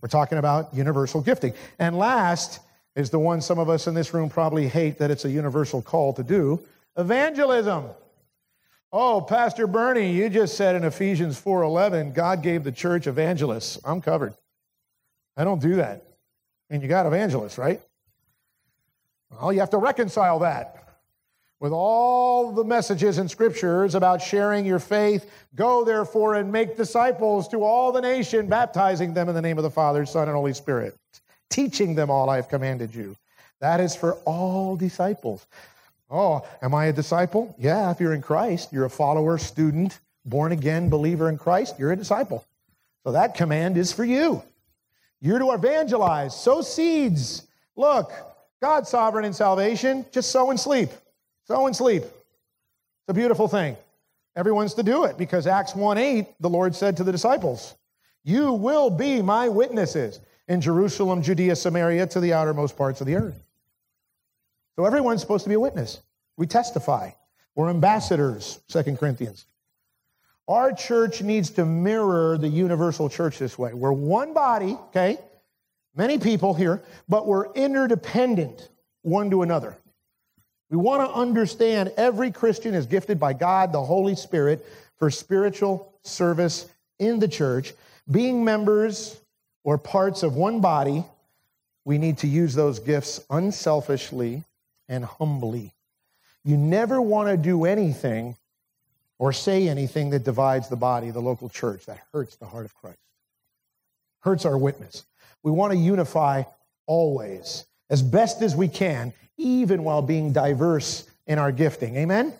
We're 0.00 0.08
talking 0.08 0.38
about 0.38 0.74
universal 0.74 1.20
gifting. 1.20 1.54
And 1.78 1.96
last 1.96 2.60
is 2.96 3.10
the 3.10 3.18
one 3.18 3.40
some 3.40 3.58
of 3.58 3.68
us 3.68 3.86
in 3.86 3.94
this 3.94 4.12
room 4.12 4.28
probably 4.28 4.68
hate 4.68 4.98
that 4.98 5.10
it's 5.10 5.24
a 5.24 5.30
universal 5.30 5.80
call 5.82 6.12
to 6.14 6.22
do 6.22 6.60
evangelism. 6.96 7.84
Oh, 8.92 9.20
Pastor 9.20 9.66
Bernie, 9.66 10.12
you 10.12 10.28
just 10.28 10.56
said 10.56 10.74
in 10.74 10.84
Ephesians 10.84 11.40
4:11, 11.40 12.12
God 12.12 12.42
gave 12.42 12.64
the 12.64 12.72
church 12.72 13.06
evangelists. 13.06 13.78
I'm 13.84 14.00
covered. 14.00 14.34
I 15.36 15.44
don't 15.44 15.60
do 15.60 15.76
that. 15.76 16.04
And 16.70 16.82
you 16.82 16.88
got 16.88 17.06
evangelists, 17.06 17.58
right? 17.58 17.80
Well, 19.30 19.52
you 19.52 19.60
have 19.60 19.70
to 19.70 19.78
reconcile 19.78 20.38
that 20.40 20.78
with 21.60 21.72
all 21.72 22.52
the 22.52 22.64
messages 22.64 23.18
and 23.18 23.30
scriptures 23.30 23.94
about 23.94 24.22
sharing 24.22 24.64
your 24.64 24.78
faith. 24.78 25.30
Go 25.54 25.84
therefore 25.84 26.34
and 26.34 26.52
make 26.52 26.76
disciples 26.76 27.48
to 27.48 27.64
all 27.64 27.90
the 27.92 28.00
nation, 28.00 28.46
baptizing 28.46 29.12
them 29.12 29.28
in 29.28 29.34
the 29.34 29.42
name 29.42 29.58
of 29.58 29.64
the 29.64 29.70
Father, 29.70 30.06
Son, 30.06 30.28
and 30.28 30.36
Holy 30.36 30.54
Spirit, 30.54 30.96
teaching 31.50 31.94
them 31.94 32.10
all 32.10 32.30
I 32.30 32.36
have 32.36 32.48
commanded 32.48 32.94
you. 32.94 33.16
That 33.60 33.80
is 33.80 33.96
for 33.96 34.14
all 34.24 34.76
disciples. 34.76 35.46
Oh, 36.10 36.46
am 36.62 36.74
I 36.74 36.86
a 36.86 36.92
disciple? 36.92 37.54
Yeah, 37.58 37.90
if 37.90 38.00
you're 38.00 38.14
in 38.14 38.22
Christ, 38.22 38.72
you're 38.72 38.86
a 38.86 38.90
follower, 38.90 39.36
student, 39.38 39.98
born 40.24 40.52
again 40.52 40.88
believer 40.88 41.28
in 41.28 41.38
Christ, 41.38 41.78
you're 41.78 41.92
a 41.92 41.96
disciple. 41.96 42.44
So 43.04 43.12
that 43.12 43.34
command 43.34 43.76
is 43.76 43.92
for 43.92 44.04
you. 44.04 44.42
You're 45.20 45.38
to 45.38 45.52
evangelize, 45.52 46.38
sow 46.38 46.62
seeds. 46.62 47.46
Look, 47.76 48.12
God's 48.62 48.88
sovereign 48.88 49.24
in 49.24 49.32
salvation, 49.32 50.06
just 50.12 50.30
sow 50.30 50.50
and 50.50 50.58
sleep. 50.58 50.90
Sow 51.46 51.66
and 51.66 51.74
sleep. 51.74 52.02
It's 52.02 53.08
a 53.08 53.14
beautiful 53.14 53.48
thing. 53.48 53.76
Everyone's 54.36 54.74
to 54.74 54.82
do 54.82 55.04
it 55.04 55.18
because 55.18 55.46
Acts 55.46 55.74
1 55.74 55.98
8, 55.98 56.26
the 56.40 56.50
Lord 56.50 56.74
said 56.74 56.96
to 56.98 57.04
the 57.04 57.12
disciples, 57.12 57.74
You 58.24 58.52
will 58.52 58.90
be 58.90 59.20
my 59.20 59.48
witnesses 59.48 60.20
in 60.48 60.60
Jerusalem, 60.60 61.22
Judea, 61.22 61.54
Samaria, 61.54 62.06
to 62.08 62.20
the 62.20 62.32
outermost 62.32 62.76
parts 62.76 63.00
of 63.00 63.06
the 63.06 63.16
earth. 63.16 63.44
So 64.76 64.84
everyone's 64.84 65.20
supposed 65.20 65.44
to 65.44 65.48
be 65.48 65.54
a 65.54 65.60
witness. 65.60 66.00
We 66.36 66.46
testify. 66.46 67.10
We're 67.54 67.68
ambassadors, 67.68 68.60
Second 68.68 68.98
Corinthians. 68.98 69.46
Our 70.46 70.72
church 70.72 71.20
needs 71.20 71.50
to 71.50 71.66
mirror 71.66 72.38
the 72.38 72.48
universal 72.48 73.10
church 73.10 73.38
this 73.38 73.58
way. 73.58 73.74
We're 73.74 73.92
one 73.92 74.32
body, 74.32 74.78
okay? 74.88 75.18
Many 75.94 76.18
people 76.18 76.54
here, 76.54 76.82
but 77.08 77.26
we're 77.26 77.52
interdependent 77.52 78.68
one 79.02 79.30
to 79.30 79.42
another. 79.42 79.76
We 80.70 80.76
want 80.76 81.02
to 81.02 81.14
understand 81.14 81.92
every 81.96 82.30
Christian 82.30 82.74
is 82.74 82.86
gifted 82.86 83.18
by 83.18 83.32
God, 83.32 83.72
the 83.72 83.82
Holy 83.82 84.14
Spirit, 84.14 84.64
for 84.96 85.10
spiritual 85.10 85.92
service 86.02 86.68
in 86.98 87.18
the 87.18 87.28
church. 87.28 87.74
Being 88.10 88.44
members 88.44 89.20
or 89.68 89.76
parts 89.76 90.22
of 90.22 90.34
one 90.34 90.62
body, 90.62 91.04
we 91.84 91.98
need 91.98 92.16
to 92.16 92.26
use 92.26 92.54
those 92.54 92.78
gifts 92.78 93.20
unselfishly 93.28 94.42
and 94.88 95.04
humbly. 95.04 95.74
You 96.42 96.56
never 96.56 97.02
want 97.02 97.28
to 97.28 97.36
do 97.36 97.66
anything 97.66 98.34
or 99.18 99.30
say 99.30 99.68
anything 99.68 100.08
that 100.08 100.24
divides 100.24 100.70
the 100.70 100.76
body, 100.76 101.10
the 101.10 101.20
local 101.20 101.50
church. 101.50 101.84
That 101.84 102.00
hurts 102.14 102.36
the 102.36 102.46
heart 102.46 102.64
of 102.64 102.74
Christ, 102.76 102.96
hurts 104.20 104.46
our 104.46 104.56
witness. 104.56 105.04
We 105.42 105.50
want 105.50 105.74
to 105.74 105.78
unify 105.78 106.44
always, 106.86 107.66
as 107.90 108.00
best 108.00 108.40
as 108.40 108.56
we 108.56 108.68
can, 108.68 109.12
even 109.36 109.84
while 109.84 110.00
being 110.00 110.32
diverse 110.32 111.06
in 111.26 111.38
our 111.38 111.52
gifting. 111.52 111.94
Amen? 111.96 112.32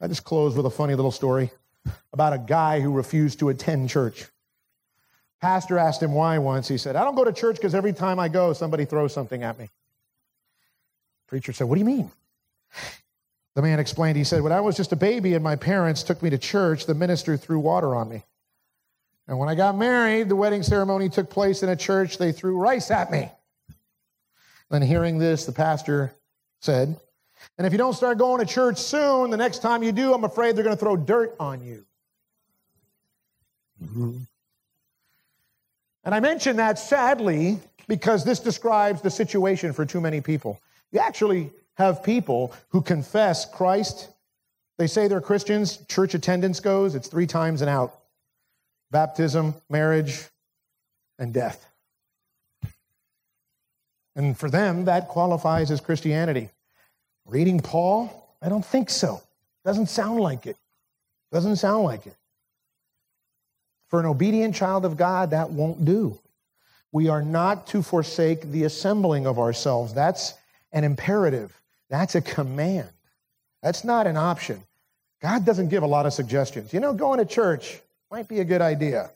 I 0.00 0.06
just 0.06 0.22
close 0.22 0.54
with 0.54 0.66
a 0.66 0.70
funny 0.70 0.94
little 0.94 1.10
story 1.10 1.50
about 2.12 2.32
a 2.32 2.38
guy 2.38 2.78
who 2.78 2.92
refused 2.92 3.40
to 3.40 3.48
attend 3.48 3.90
church. 3.90 4.26
Pastor 5.40 5.78
asked 5.78 6.02
him 6.02 6.12
why 6.12 6.38
once. 6.38 6.68
He 6.68 6.78
said, 6.78 6.96
I 6.96 7.04
don't 7.04 7.14
go 7.14 7.24
to 7.24 7.32
church 7.32 7.56
because 7.56 7.74
every 7.74 7.92
time 7.92 8.18
I 8.18 8.28
go, 8.28 8.52
somebody 8.52 8.84
throws 8.84 9.12
something 9.12 9.42
at 9.42 9.58
me. 9.58 9.68
Preacher 11.26 11.52
said, 11.52 11.64
What 11.64 11.74
do 11.74 11.80
you 11.80 11.86
mean? 11.86 12.10
The 13.56 13.62
man 13.62 13.80
explained, 13.80 14.18
he 14.18 14.24
said, 14.24 14.42
When 14.42 14.52
I 14.52 14.60
was 14.60 14.76
just 14.76 14.92
a 14.92 14.96
baby 14.96 15.32
and 15.32 15.42
my 15.42 15.56
parents 15.56 16.02
took 16.02 16.22
me 16.22 16.28
to 16.28 16.36
church, 16.36 16.84
the 16.84 16.94
minister 16.94 17.38
threw 17.38 17.58
water 17.58 17.96
on 17.96 18.06
me. 18.06 18.22
And 19.26 19.38
when 19.38 19.48
I 19.48 19.54
got 19.54 19.78
married, 19.78 20.28
the 20.28 20.36
wedding 20.36 20.62
ceremony 20.62 21.08
took 21.08 21.30
place 21.30 21.62
in 21.62 21.70
a 21.70 21.74
church, 21.74 22.18
they 22.18 22.32
threw 22.32 22.58
rice 22.58 22.90
at 22.90 23.10
me. 23.10 23.30
Then, 24.70 24.82
hearing 24.82 25.16
this, 25.18 25.46
the 25.46 25.52
pastor 25.52 26.12
said, 26.60 27.00
And 27.56 27.66
if 27.66 27.72
you 27.72 27.78
don't 27.78 27.94
start 27.94 28.18
going 28.18 28.44
to 28.44 28.46
church 28.46 28.76
soon, 28.76 29.30
the 29.30 29.38
next 29.38 29.62
time 29.62 29.82
you 29.82 29.90
do, 29.90 30.12
I'm 30.12 30.24
afraid 30.24 30.54
they're 30.54 30.64
going 30.64 30.76
to 30.76 30.80
throw 30.80 30.96
dirt 30.96 31.34
on 31.40 31.64
you. 31.64 31.86
Mm-hmm. 33.82 34.18
And 36.06 36.14
I 36.14 36.20
mention 36.20 36.56
that 36.56 36.78
sadly 36.78 37.58
because 37.88 38.24
this 38.24 38.38
describes 38.38 39.02
the 39.02 39.10
situation 39.10 39.72
for 39.72 39.84
too 39.84 40.00
many 40.00 40.20
people. 40.20 40.60
You 40.92 41.00
actually 41.00 41.50
have 41.74 42.04
people 42.04 42.54
who 42.68 42.80
confess 42.80 43.44
Christ. 43.44 44.08
They 44.78 44.86
say 44.86 45.08
they're 45.08 45.20
Christians. 45.20 45.78
Church 45.88 46.14
attendance 46.14 46.60
goes, 46.60 46.94
it's 46.94 47.08
three 47.08 47.26
times 47.26 47.60
and 47.60 47.68
out 47.68 47.98
baptism, 48.92 49.52
marriage, 49.68 50.22
and 51.18 51.34
death. 51.34 51.66
And 54.14 54.38
for 54.38 54.48
them, 54.48 54.84
that 54.84 55.08
qualifies 55.08 55.72
as 55.72 55.80
Christianity. 55.80 56.50
Reading 57.26 57.58
Paul? 57.58 58.38
I 58.40 58.48
don't 58.48 58.64
think 58.64 58.90
so. 58.90 59.20
Doesn't 59.64 59.88
sound 59.88 60.20
like 60.20 60.46
it. 60.46 60.56
Doesn't 61.32 61.56
sound 61.56 61.82
like 61.82 62.06
it. 62.06 62.14
For 63.88 64.00
an 64.00 64.06
obedient 64.06 64.54
child 64.54 64.84
of 64.84 64.96
God, 64.96 65.30
that 65.30 65.50
won't 65.50 65.84
do. 65.84 66.18
We 66.92 67.08
are 67.08 67.22
not 67.22 67.66
to 67.68 67.82
forsake 67.82 68.42
the 68.50 68.64
assembling 68.64 69.26
of 69.26 69.38
ourselves. 69.38 69.94
That's 69.94 70.34
an 70.72 70.84
imperative, 70.84 71.58
that's 71.88 72.14
a 72.14 72.20
command. 72.20 72.88
That's 73.62 73.84
not 73.84 74.06
an 74.06 74.16
option. 74.16 74.62
God 75.22 75.44
doesn't 75.44 75.68
give 75.68 75.82
a 75.82 75.86
lot 75.86 76.06
of 76.06 76.12
suggestions. 76.12 76.72
You 76.72 76.80
know, 76.80 76.92
going 76.92 77.18
to 77.18 77.24
church 77.24 77.80
might 78.10 78.28
be 78.28 78.40
a 78.40 78.44
good 78.44 78.60
idea. 78.60 79.10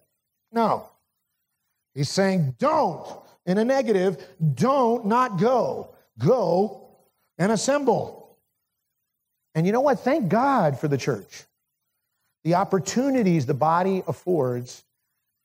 No. 0.50 0.88
He's 1.94 2.08
saying, 2.08 2.56
don't, 2.58 3.06
in 3.46 3.58
a 3.58 3.64
negative, 3.64 4.16
don't 4.54 5.06
not 5.06 5.38
go. 5.38 5.94
Go 6.18 6.88
and 7.38 7.52
assemble. 7.52 8.36
And 9.54 9.66
you 9.66 9.72
know 9.72 9.80
what? 9.80 10.00
Thank 10.00 10.28
God 10.28 10.78
for 10.78 10.88
the 10.88 10.98
church. 10.98 11.44
The 12.44 12.54
opportunities 12.54 13.46
the 13.46 13.54
body 13.54 14.02
affords 14.06 14.84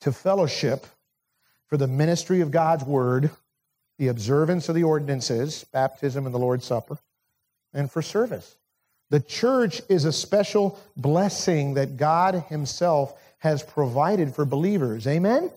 to 0.01 0.11
fellowship 0.11 0.85
for 1.67 1.77
the 1.77 1.87
ministry 1.87 2.41
of 2.41 2.51
God's 2.51 2.83
word 2.83 3.29
the 3.97 4.07
observance 4.09 4.67
of 4.69 4.75
the 4.75 4.83
ordinances, 4.83 5.65
baptism 5.71 6.25
and 6.25 6.35
the 6.35 6.39
Lord's 6.39 6.65
Supper, 6.65 6.97
and 7.73 7.89
for 7.89 8.01
service. 8.01 8.57
The 9.09 9.19
church 9.19 9.81
is 9.87 10.05
a 10.05 10.11
special 10.11 10.79
blessing 10.97 11.75
that 11.75 11.97
God 11.97 12.43
Himself 12.49 13.17
has 13.39 13.63
provided 13.63 14.33
for 14.33 14.45
believers. 14.45 15.07
Amen? 15.07 15.51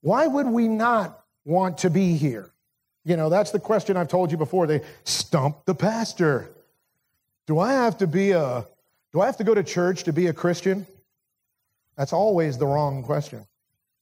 Why 0.00 0.26
would 0.26 0.46
we 0.46 0.68
not 0.68 1.24
want 1.44 1.78
to 1.78 1.90
be 1.90 2.16
here? 2.16 2.50
You 3.04 3.16
know, 3.16 3.28
that's 3.28 3.50
the 3.50 3.60
question 3.60 3.96
I've 3.96 4.08
told 4.08 4.30
you 4.30 4.36
before. 4.36 4.66
They 4.66 4.82
stump 5.04 5.64
the 5.64 5.74
pastor. 5.74 6.50
Do 7.46 7.58
I 7.58 7.72
have 7.72 7.98
to 7.98 8.06
be 8.06 8.32
a, 8.32 8.66
do 9.14 9.20
I 9.20 9.26
have 9.26 9.36
to 9.36 9.44
go 9.44 9.54
to 9.54 9.62
church 9.62 10.02
to 10.04 10.12
be 10.12 10.26
a 10.26 10.32
Christian? 10.32 10.86
That's 11.96 12.12
always 12.12 12.58
the 12.58 12.66
wrong 12.66 13.04
question. 13.04 13.46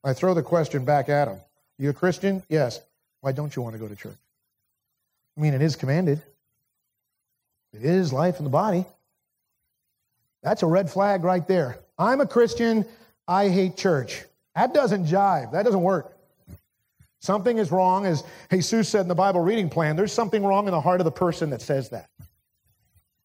I 0.02 0.14
throw 0.14 0.32
the 0.32 0.42
question 0.42 0.86
back 0.86 1.10
at 1.10 1.26
them. 1.26 1.38
You 1.78 1.90
a 1.90 1.92
Christian? 1.92 2.42
Yes. 2.48 2.80
Why 3.20 3.32
don't 3.32 3.54
you 3.54 3.60
want 3.60 3.74
to 3.74 3.78
go 3.78 3.86
to 3.86 3.94
church? 3.94 4.16
I 5.36 5.40
mean, 5.40 5.52
it 5.52 5.60
is 5.60 5.76
commanded, 5.76 6.20
it 7.72 7.82
is 7.84 8.12
life 8.12 8.38
in 8.38 8.44
the 8.44 8.50
body. 8.50 8.84
That's 10.42 10.62
a 10.62 10.66
red 10.66 10.90
flag 10.90 11.24
right 11.24 11.46
there. 11.46 11.78
I'm 11.98 12.20
a 12.20 12.26
Christian, 12.26 12.84
I 13.28 13.48
hate 13.48 13.76
church. 13.76 14.24
That 14.54 14.74
doesn't 14.74 15.06
jive, 15.06 15.52
that 15.52 15.62
doesn't 15.62 15.82
work. 15.82 16.16
Something 17.20 17.58
is 17.58 17.70
wrong, 17.70 18.04
as 18.06 18.24
Jesus 18.50 18.88
said 18.88 19.02
in 19.02 19.08
the 19.08 19.14
Bible 19.14 19.40
reading 19.40 19.70
plan, 19.70 19.94
there's 19.94 20.12
something 20.12 20.42
wrong 20.42 20.66
in 20.66 20.72
the 20.72 20.80
heart 20.80 21.00
of 21.00 21.04
the 21.04 21.12
person 21.12 21.50
that 21.50 21.62
says 21.62 21.90
that. 21.90 22.08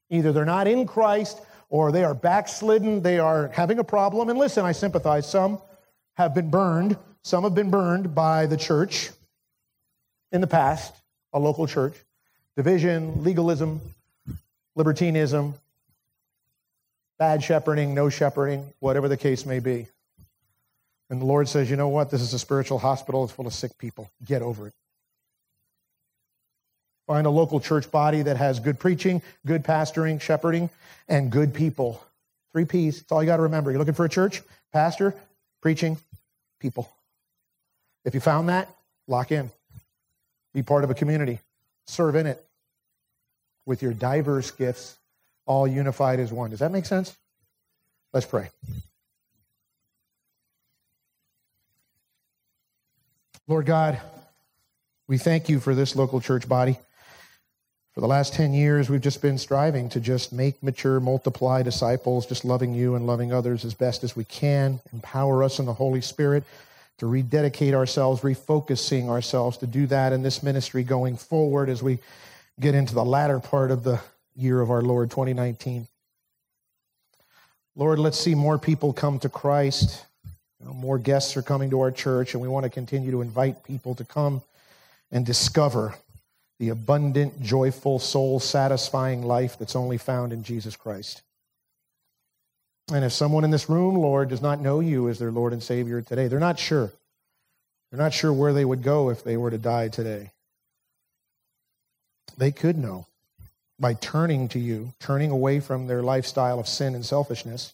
Either 0.10 0.32
they're 0.32 0.46
not 0.46 0.68
in 0.68 0.86
Christ 0.86 1.42
or 1.70 1.92
they 1.92 2.04
are 2.04 2.14
backslidden, 2.14 3.02
they 3.02 3.20
are 3.20 3.50
having 3.50 3.80
a 3.80 3.84
problem. 3.84 4.30
And 4.30 4.40
listen, 4.40 4.66
I 4.66 4.72
sympathize. 4.72 5.30
Some 5.30 5.60
have 6.16 6.34
been 6.34 6.50
burned 6.50 6.98
Some 7.28 7.44
have 7.44 7.54
been 7.54 7.70
burned 7.70 8.16
by 8.16 8.46
the 8.46 8.56
church 8.56 9.10
in 10.32 10.40
the 10.40 10.48
past, 10.48 10.96
a 11.34 11.40
local 11.40 11.68
church. 11.68 11.94
Division, 12.56 13.22
legalism, 13.22 13.82
libertinism, 14.76 15.56
bad 17.20 17.44
shepherding, 17.44 17.94
no 17.94 18.08
shepherding, 18.08 18.72
whatever 18.80 19.10
the 19.10 19.18
case 19.18 19.46
may 19.46 19.60
be. 19.60 19.88
And 21.10 21.20
the 21.20 21.26
Lord 21.26 21.50
says, 21.50 21.70
you 21.70 21.76
know 21.76 21.90
what? 21.90 22.10
This 22.12 22.22
is 22.22 22.34
a 22.34 22.40
spiritual 22.40 22.80
hospital. 22.80 23.26
It's 23.26 23.34
full 23.34 23.46
of 23.46 23.54
sick 23.54 23.78
people. 23.78 24.10
Get 24.24 24.42
over 24.42 24.68
it. 24.68 24.74
Find 27.08 27.26
a 27.26 27.30
local 27.30 27.62
church 27.62 27.90
body 27.90 28.22
that 28.22 28.36
has 28.36 28.60
good 28.60 28.80
preaching, 28.80 29.22
good 29.46 29.64
pastoring, 29.64 30.20
shepherding, 30.20 30.70
and 31.08 31.32
good 31.32 31.54
people. 31.54 32.04
Three 32.52 32.66
P's. 32.66 33.00
That's 33.00 33.12
all 33.12 33.24
you 33.24 33.28
got 33.28 33.38
to 33.38 33.44
remember. 33.44 33.72
You're 33.72 33.80
looking 33.80 33.94
for 33.94 34.06
a 34.06 34.10
church, 34.10 34.42
pastor, 34.74 35.16
preaching, 35.62 35.98
people. 36.60 36.90
If 38.04 38.14
you 38.14 38.20
found 38.20 38.50
that, 38.50 38.70
lock 39.08 39.32
in. 39.32 39.50
Be 40.54 40.64
part 40.64 40.84
of 40.84 40.90
a 40.90 40.94
community. 40.94 41.40
Serve 41.86 42.16
in 42.16 42.28
it 42.28 42.46
with 43.66 43.82
your 43.82 43.94
diverse 43.94 44.52
gifts, 44.52 44.98
all 45.46 45.66
unified 45.66 46.20
as 46.20 46.32
one. 46.32 46.50
Does 46.50 46.60
that 46.60 46.72
make 46.72 46.86
sense? 46.86 47.16
Let's 48.14 48.26
pray. 48.26 48.50
Lord 53.48 53.66
God, 53.66 54.00
we 55.08 55.18
thank 55.18 55.48
you 55.48 55.62
for 55.62 55.74
this 55.74 55.96
local 55.96 56.20
church 56.20 56.50
body. 56.50 56.78
For 57.98 58.02
the 58.02 58.08
last 58.08 58.36
10 58.36 58.54
years, 58.54 58.92
we've 58.92 59.02
just 59.02 59.24
been 59.24 59.40
striving 59.40 59.90
to 59.90 60.00
just 60.00 60.32
make 60.32 60.62
mature, 60.62 61.00
multiply 61.00 61.64
disciples, 61.64 62.28
just 62.28 62.46
loving 62.46 62.76
you 62.76 62.94
and 62.94 63.08
loving 63.08 63.34
others 63.34 63.66
as 63.66 63.74
best 63.74 64.04
as 64.04 64.16
we 64.16 64.24
can. 64.26 64.80
Empower 64.94 65.42
us 65.42 65.58
in 65.58 65.66
the 65.66 65.74
Holy 65.74 66.02
Spirit 66.02 66.44
to 67.00 67.08
rededicate 67.08 67.74
ourselves, 67.74 68.22
refocusing 68.22 69.10
ourselves 69.10 69.58
to 69.58 69.66
do 69.66 69.88
that 69.88 70.14
in 70.14 70.22
this 70.22 70.44
ministry 70.44 70.84
going 70.84 71.18
forward 71.18 71.70
as 71.70 71.82
we 71.82 71.98
get 72.60 72.76
into 72.76 72.94
the 72.94 73.04
latter 73.04 73.40
part 73.40 73.72
of 73.72 73.84
the 73.84 74.00
year 74.36 74.62
of 74.62 74.70
our 74.70 74.84
Lord 74.84 75.10
2019. 75.10 75.88
Lord, 77.76 77.98
let's 77.98 78.20
see 78.20 78.36
more 78.36 78.60
people 78.60 78.94
come 78.94 79.18
to 79.18 79.30
Christ. 79.30 80.06
You 80.60 80.68
know, 80.68 80.74
more 80.76 81.00
guests 81.00 81.36
are 81.36 81.42
coming 81.42 81.72
to 81.72 81.82
our 81.82 81.92
church, 81.92 82.36
and 82.36 82.44
we 82.44 82.48
want 82.48 82.64
to 82.64 82.70
continue 82.70 83.10
to 83.10 83.22
invite 83.22 83.64
people 83.64 83.96
to 83.96 84.06
come 84.06 84.44
and 85.12 85.26
discover 85.26 85.96
the 86.60 86.70
abundant, 86.70 87.42
joyful, 87.42 88.00
soul 88.00 88.40
satisfying 88.40 89.24
life 89.24 89.60
that's 89.60 89.76
only 89.76 89.98
found 89.98 90.34
in 90.34 90.44
Jesus 90.44 90.76
Christ. 90.76 91.22
And 92.92 93.04
if 93.04 93.12
someone 93.12 93.44
in 93.44 93.52
this 93.52 93.70
room, 93.70 93.96
Lord, 93.96 94.30
does 94.30 94.42
not 94.42 94.62
know 94.62 94.80
you 94.80 95.10
as 95.10 95.20
their 95.20 95.32
Lord 95.32 95.54
and 95.54 95.62
Savior 95.62 96.02
today, 96.02 96.28
they're 96.28 96.40
not 96.40 96.58
sure. 96.58 96.92
They're 97.92 98.00
not 98.00 98.14
sure 98.14 98.34
where 98.34 98.54
they 98.54 98.66
would 98.66 98.82
go 98.82 99.10
if 99.10 99.24
they 99.24 99.38
were 99.38 99.52
to 99.52 99.58
die 99.58 99.90
today. 99.90 100.32
They 102.38 102.52
could 102.52 102.78
know 102.78 103.08
by 103.80 103.94
turning 103.94 104.48
to 104.50 104.60
you, 104.60 104.94
turning 105.00 105.32
away 105.32 105.60
from 105.60 105.88
their 105.88 106.02
lifestyle 106.02 106.60
of 106.60 106.68
sin 106.68 106.96
and 106.96 107.06
selfishness, 107.06 107.74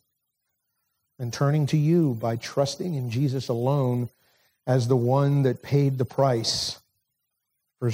and 1.20 1.32
turning 1.32 1.68
to 1.68 1.78
you 1.78 2.16
by 2.16 2.36
trusting 2.36 2.94
in 2.96 3.10
Jesus 3.10 3.48
alone 3.48 4.10
as 4.66 4.88
the 4.88 4.96
one 4.96 5.44
that 5.44 5.62
paid 5.62 5.98
the 5.98 6.06
price 6.06 6.80
for, 7.80 7.92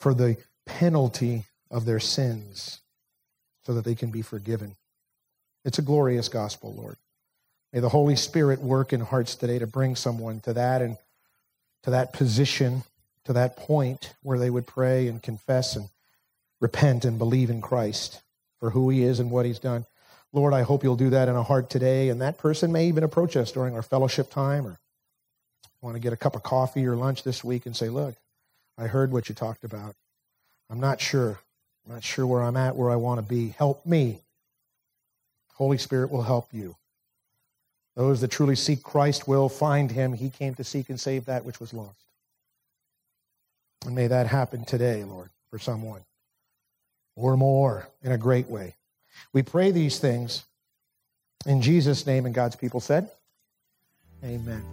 for 0.00 0.14
the 0.14 0.36
penalty 0.66 1.44
of 1.70 1.84
their 1.84 2.00
sins 2.00 2.80
so 3.62 3.74
that 3.74 3.84
they 3.84 3.94
can 3.94 4.10
be 4.10 4.22
forgiven. 4.22 4.74
It's 5.64 5.78
a 5.78 5.82
glorious 5.82 6.28
gospel, 6.28 6.74
Lord. 6.74 6.96
May 7.72 7.80
the 7.80 7.90
Holy 7.90 8.16
Spirit 8.16 8.60
work 8.60 8.92
in 8.92 9.00
hearts 9.00 9.36
today 9.36 9.58
to 9.60 9.66
bring 9.66 9.94
someone 9.94 10.40
to 10.40 10.54
that 10.54 10.82
and 10.82 10.96
to 11.84 11.90
that 11.90 12.12
position, 12.12 12.82
to 13.24 13.34
that 13.34 13.56
point 13.56 14.14
where 14.22 14.38
they 14.38 14.50
would 14.50 14.66
pray 14.66 15.06
and 15.06 15.22
confess 15.22 15.76
and 15.76 15.88
repent 16.60 17.04
and 17.04 17.18
believe 17.18 17.50
in 17.50 17.60
Christ 17.60 18.20
for 18.58 18.70
who 18.70 18.90
he 18.90 19.02
is 19.02 19.20
and 19.20 19.30
what 19.30 19.46
he's 19.46 19.58
done. 19.58 19.86
Lord, 20.32 20.54
I 20.54 20.62
hope 20.62 20.82
you'll 20.82 20.96
do 20.96 21.10
that 21.10 21.28
in 21.28 21.36
a 21.36 21.42
heart 21.42 21.70
today. 21.70 22.08
And 22.08 22.20
that 22.20 22.38
person 22.38 22.72
may 22.72 22.88
even 22.88 23.04
approach 23.04 23.36
us 23.36 23.52
during 23.52 23.74
our 23.74 23.82
fellowship 23.82 24.30
time 24.30 24.66
or 24.66 24.78
want 25.82 25.96
to 25.96 26.00
get 26.00 26.12
a 26.12 26.16
cup 26.16 26.34
of 26.34 26.42
coffee 26.42 26.86
or 26.86 26.96
lunch 26.96 27.22
this 27.22 27.42
week 27.42 27.66
and 27.66 27.76
say, 27.76 27.88
Look, 27.88 28.14
I 28.80 28.86
heard 28.86 29.12
what 29.12 29.28
you 29.28 29.34
talked 29.34 29.64
about. 29.64 29.94
I'm 30.70 30.80
not 30.80 31.00
sure. 31.00 31.38
I'm 31.86 31.92
not 31.92 32.02
sure 32.02 32.26
where 32.26 32.42
I'm 32.42 32.56
at, 32.56 32.76
where 32.76 32.90
I 32.90 32.96
want 32.96 33.18
to 33.18 33.26
be. 33.26 33.48
Help 33.58 33.84
me. 33.84 34.22
Holy 35.54 35.76
Spirit 35.76 36.10
will 36.10 36.22
help 36.22 36.48
you. 36.52 36.76
Those 37.94 38.22
that 38.22 38.30
truly 38.30 38.56
seek 38.56 38.82
Christ 38.82 39.28
will 39.28 39.50
find 39.50 39.90
him. 39.90 40.14
He 40.14 40.30
came 40.30 40.54
to 40.54 40.64
seek 40.64 40.88
and 40.88 40.98
save 40.98 41.26
that 41.26 41.44
which 41.44 41.60
was 41.60 41.74
lost. 41.74 42.04
And 43.84 43.94
may 43.94 44.06
that 44.06 44.26
happen 44.26 44.64
today, 44.64 45.04
Lord, 45.04 45.28
for 45.50 45.58
someone 45.58 46.00
or 47.16 47.36
more 47.36 47.88
in 48.02 48.12
a 48.12 48.18
great 48.18 48.46
way. 48.46 48.76
We 49.32 49.42
pray 49.42 49.70
these 49.70 49.98
things 49.98 50.44
in 51.44 51.60
Jesus' 51.60 52.06
name, 52.06 52.24
and 52.24 52.34
God's 52.34 52.56
people 52.56 52.80
said, 52.80 53.10
Amen. 54.24 54.64